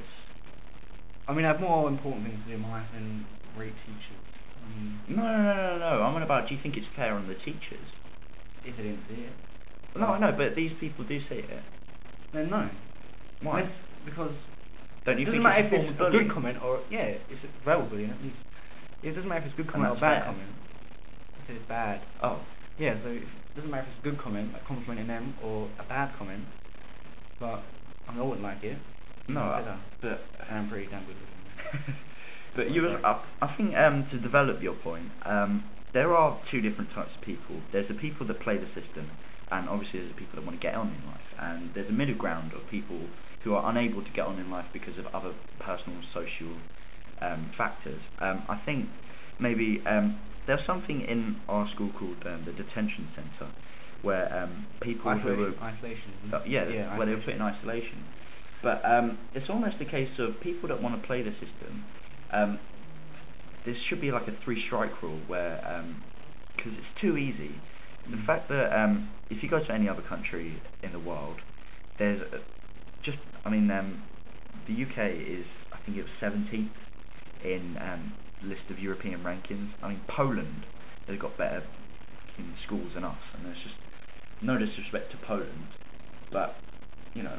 I 1.27 1.33
mean, 1.33 1.45
I 1.45 1.49
have 1.49 1.61
more 1.61 1.87
important 1.87 2.27
things 2.27 2.39
to 2.43 2.49
do 2.49 2.55
in 2.55 2.61
my 2.61 2.79
life 2.81 2.87
than 2.93 3.25
rate 3.57 3.73
teachers. 3.85 4.23
I 4.63 4.69
mean, 4.79 4.99
No, 5.07 5.23
no, 5.23 5.37
no, 5.43 5.53
no, 5.53 5.79
no. 5.79 6.03
I'm 6.03 6.15
on 6.15 6.21
about. 6.23 6.47
Do 6.47 6.55
you 6.55 6.61
think 6.61 6.77
it's 6.77 6.87
fair 6.95 7.13
on 7.13 7.27
the 7.27 7.35
teachers? 7.35 7.87
if 8.65 8.77
they 8.77 8.83
didn't 8.83 9.01
see 9.09 9.23
it. 9.23 9.31
No, 9.99 10.07
I 10.07 10.19
know, 10.19 10.31
but 10.31 10.55
these 10.55 10.71
people 10.79 11.03
do 11.03 11.19
see 11.27 11.35
it. 11.35 11.63
Then 12.31 12.49
no. 12.49 12.69
Why? 13.41 13.61
Unless- 13.61 13.75
because 14.05 14.31
Don't 15.05 15.19
you 15.19 15.23
it 15.23 15.25
doesn't 15.25 15.31
think 15.33 15.43
matter 15.43 15.75
it's 15.75 15.91
it's 15.91 15.99
a 15.99 16.11
good 16.11 16.31
comment 16.31 16.63
or 16.63 16.79
yeah, 16.89 17.17
it's 17.29 17.43
a 17.43 17.65
verbal 17.65 17.87
bullying. 17.87 18.13
It 19.01 19.11
doesn't 19.13 19.27
matter 19.27 19.41
if 19.41 19.45
it's 19.47 19.53
a 19.53 19.57
good 19.63 19.71
comment 19.71 19.91
or 19.91 19.99
bad 19.99 20.23
fair. 20.23 20.25
comment. 20.31 20.49
If 21.43 21.55
it's 21.55 21.65
bad. 21.67 22.01
Oh. 22.21 22.39
Yeah, 22.79 22.95
so 23.03 23.09
it 23.09 23.23
doesn't 23.55 23.69
matter 23.69 23.83
if 23.83 23.89
it's 23.89 23.99
a 23.99 24.09
good 24.09 24.17
comment, 24.17 24.53
like 24.53 24.65
complimenting 24.65 25.07
them, 25.07 25.35
or 25.43 25.67
a 25.77 25.83
bad 25.83 26.15
comment. 26.17 26.45
But 27.39 27.63
I, 28.07 28.11
mean, 28.11 28.21
I 28.21 28.23
wouldn't 28.23 28.43
like 28.43 28.63
it. 28.63 28.77
No, 29.27 29.41
I 29.41 29.59
I- 29.59 29.77
but- 30.01 30.21
I'm 30.49 30.69
pretty 30.69 30.87
damn 30.87 31.05
good 31.05 31.15
with 31.15 31.89
it. 31.89 31.95
but 32.55 32.71
you. 32.71 32.97
I, 33.03 33.21
I 33.41 33.47
think 33.55 33.75
um, 33.75 34.07
to 34.09 34.17
develop 34.17 34.63
your 34.63 34.73
point, 34.75 35.11
um, 35.23 35.63
there 35.91 36.15
are 36.15 36.39
two 36.49 36.61
different 36.61 36.91
types 36.91 37.13
of 37.15 37.21
people. 37.21 37.57
There's 37.71 37.87
the 37.87 37.93
people 37.93 38.25
that 38.27 38.39
play 38.39 38.57
the 38.57 38.67
system, 38.67 39.11
and 39.51 39.67
obviously 39.67 39.99
there's 39.99 40.11
the 40.11 40.17
people 40.17 40.35
that 40.37 40.45
want 40.45 40.59
to 40.59 40.61
get 40.65 40.75
on 40.75 40.87
in 40.87 41.05
life. 41.07 41.19
And 41.39 41.73
there's 41.73 41.89
a 41.89 41.93
middle 41.93 42.15
ground 42.15 42.53
of 42.53 42.67
people 42.69 42.99
who 43.43 43.53
are 43.53 43.69
unable 43.69 44.03
to 44.03 44.11
get 44.11 44.25
on 44.25 44.39
in 44.39 44.49
life 44.49 44.65
because 44.73 44.97
of 44.97 45.05
other 45.07 45.33
personal, 45.59 45.99
social 46.13 46.47
um, 47.21 47.51
factors. 47.57 48.01
Um, 48.19 48.43
I 48.47 48.57
think 48.65 48.87
maybe 49.39 49.81
um, 49.85 50.19
there's 50.47 50.65
something 50.65 51.01
in 51.01 51.39
our 51.49 51.67
school 51.69 51.91
called 51.97 52.17
um, 52.25 52.43
the 52.45 52.53
detention 52.53 53.07
centre, 53.15 53.51
where 54.01 54.31
um, 54.33 54.65
people 54.81 55.11
who 55.11 55.29
Isolation- 55.29 55.55
are 55.61 55.67
isolation. 55.69 56.11
Uh, 56.33 56.41
yeah, 56.45 56.67
Yeah, 56.69 56.97
where 56.97 57.05
they 57.05 57.15
were 57.15 57.21
put 57.21 57.33
in 57.35 57.41
isolation. 57.41 58.03
But 58.61 58.81
um, 58.85 59.17
it's 59.33 59.49
almost 59.49 59.75
a 59.81 59.85
case 59.85 60.17
of 60.19 60.39
people 60.39 60.69
that 60.69 60.81
want 60.81 60.99
to 61.01 61.05
play 61.05 61.21
the 61.21 61.31
system. 61.33 61.83
Um, 62.31 62.59
there 63.65 63.75
should 63.75 64.01
be 64.01 64.11
like 64.11 64.27
a 64.27 64.31
three-strike 64.43 65.01
rule 65.01 65.19
where, 65.27 65.83
because 66.55 66.73
it's 66.77 66.99
too 67.01 67.17
easy. 67.17 67.51
The 68.09 68.17
Mm. 68.17 68.25
fact 68.25 68.49
that 68.49 68.73
um, 68.77 69.09
if 69.29 69.41
you 69.43 69.49
go 69.49 69.63
to 69.63 69.71
any 69.73 69.87
other 69.87 70.01
country 70.01 70.61
in 70.81 70.91
the 70.91 70.99
world, 70.99 71.41
there's 71.97 72.21
a, 72.21 72.41
just, 73.03 73.19
I 73.45 73.49
mean, 73.49 73.69
um, 73.69 74.01
the 74.67 74.83
UK 74.83 75.11
is, 75.11 75.45
I 75.71 75.77
think 75.85 75.97
it 75.97 76.03
was 76.03 76.11
17th 76.21 76.69
in 77.43 77.77
um, 77.79 78.13
list 78.41 78.63
of 78.69 78.79
European 78.79 79.23
rankings. 79.23 79.69
I 79.81 79.89
mean, 79.89 80.01
Poland 80.07 80.65
has 81.07 81.17
got 81.17 81.37
better 81.37 81.63
schools 82.63 82.93
than 82.95 83.03
us, 83.03 83.19
and 83.35 83.45
there's 83.45 83.59
just 83.59 83.75
no 84.41 84.57
disrespect 84.57 85.11
to 85.11 85.17
Poland, 85.17 85.67
but 86.31 86.55
you 87.13 87.23
know, 87.23 87.37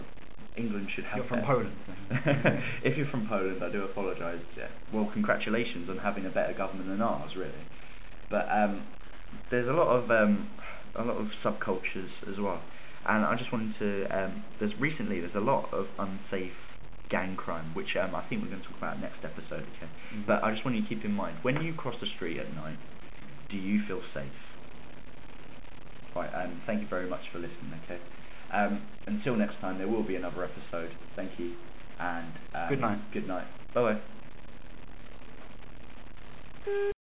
England 0.56 0.90
should 0.90 1.04
have. 1.04 1.18
You're 1.18 1.26
from 1.26 1.42
Poland, 1.42 1.76
if 2.82 2.96
you're 2.96 3.06
from 3.06 3.26
Poland, 3.26 3.62
I 3.62 3.70
do 3.70 3.82
apologise. 3.82 4.40
Yeah. 4.56 4.68
Well, 4.92 5.10
congratulations 5.12 5.88
on 5.88 5.98
having 5.98 6.26
a 6.26 6.30
better 6.30 6.52
government 6.52 6.88
than 6.88 7.02
ours, 7.02 7.36
really. 7.36 7.52
But 8.30 8.46
um, 8.50 8.82
there's 9.50 9.68
a 9.68 9.72
lot 9.72 9.88
of 9.88 10.10
um, 10.10 10.48
a 10.94 11.04
lot 11.04 11.16
of 11.16 11.28
subcultures 11.42 12.10
as 12.30 12.38
well, 12.38 12.60
and 13.06 13.24
I 13.24 13.36
just 13.36 13.52
wanted 13.52 13.78
to. 13.78 14.06
Um, 14.24 14.44
there's 14.58 14.78
recently 14.78 15.20
there's 15.20 15.34
a 15.34 15.40
lot 15.40 15.72
of 15.72 15.88
unsafe 15.98 16.52
gang 17.08 17.36
crime, 17.36 17.74
which 17.74 17.96
um, 17.96 18.14
I 18.14 18.22
think 18.22 18.42
we're 18.42 18.48
going 18.48 18.62
to 18.62 18.66
talk 18.68 18.78
about 18.78 19.00
next 19.00 19.24
episode. 19.24 19.62
Okay. 19.76 19.88
Mhm. 20.14 20.26
But 20.26 20.42
I 20.42 20.50
just 20.52 20.64
want 20.64 20.76
you 20.76 20.82
to 20.82 20.88
keep 20.88 21.04
in 21.04 21.12
mind 21.14 21.36
when 21.42 21.60
you 21.62 21.74
cross 21.74 21.96
the 22.00 22.06
street 22.06 22.38
at 22.38 22.52
night, 22.54 22.76
do 23.50 23.56
you 23.56 23.82
feel 23.86 24.02
safe? 24.14 24.32
Right, 26.14 26.30
and 26.32 26.62
thank 26.64 26.80
you 26.80 26.86
very 26.86 27.08
much 27.08 27.28
for 27.30 27.38
listening, 27.40 27.72
okay? 27.84 27.98
Um, 28.52 28.82
until 29.06 29.34
next 29.34 29.56
time, 29.60 29.78
there 29.78 29.88
will 29.88 30.04
be 30.04 30.14
another 30.14 30.44
episode. 30.44 30.90
Thank 31.16 31.38
you, 31.40 31.54
and 31.98 32.32
um, 32.54 32.68
Good 32.68 32.80
night. 32.80 32.98
Good 33.12 33.26
night. 33.26 33.46
Bye 33.74 33.98
bye. 36.66 36.90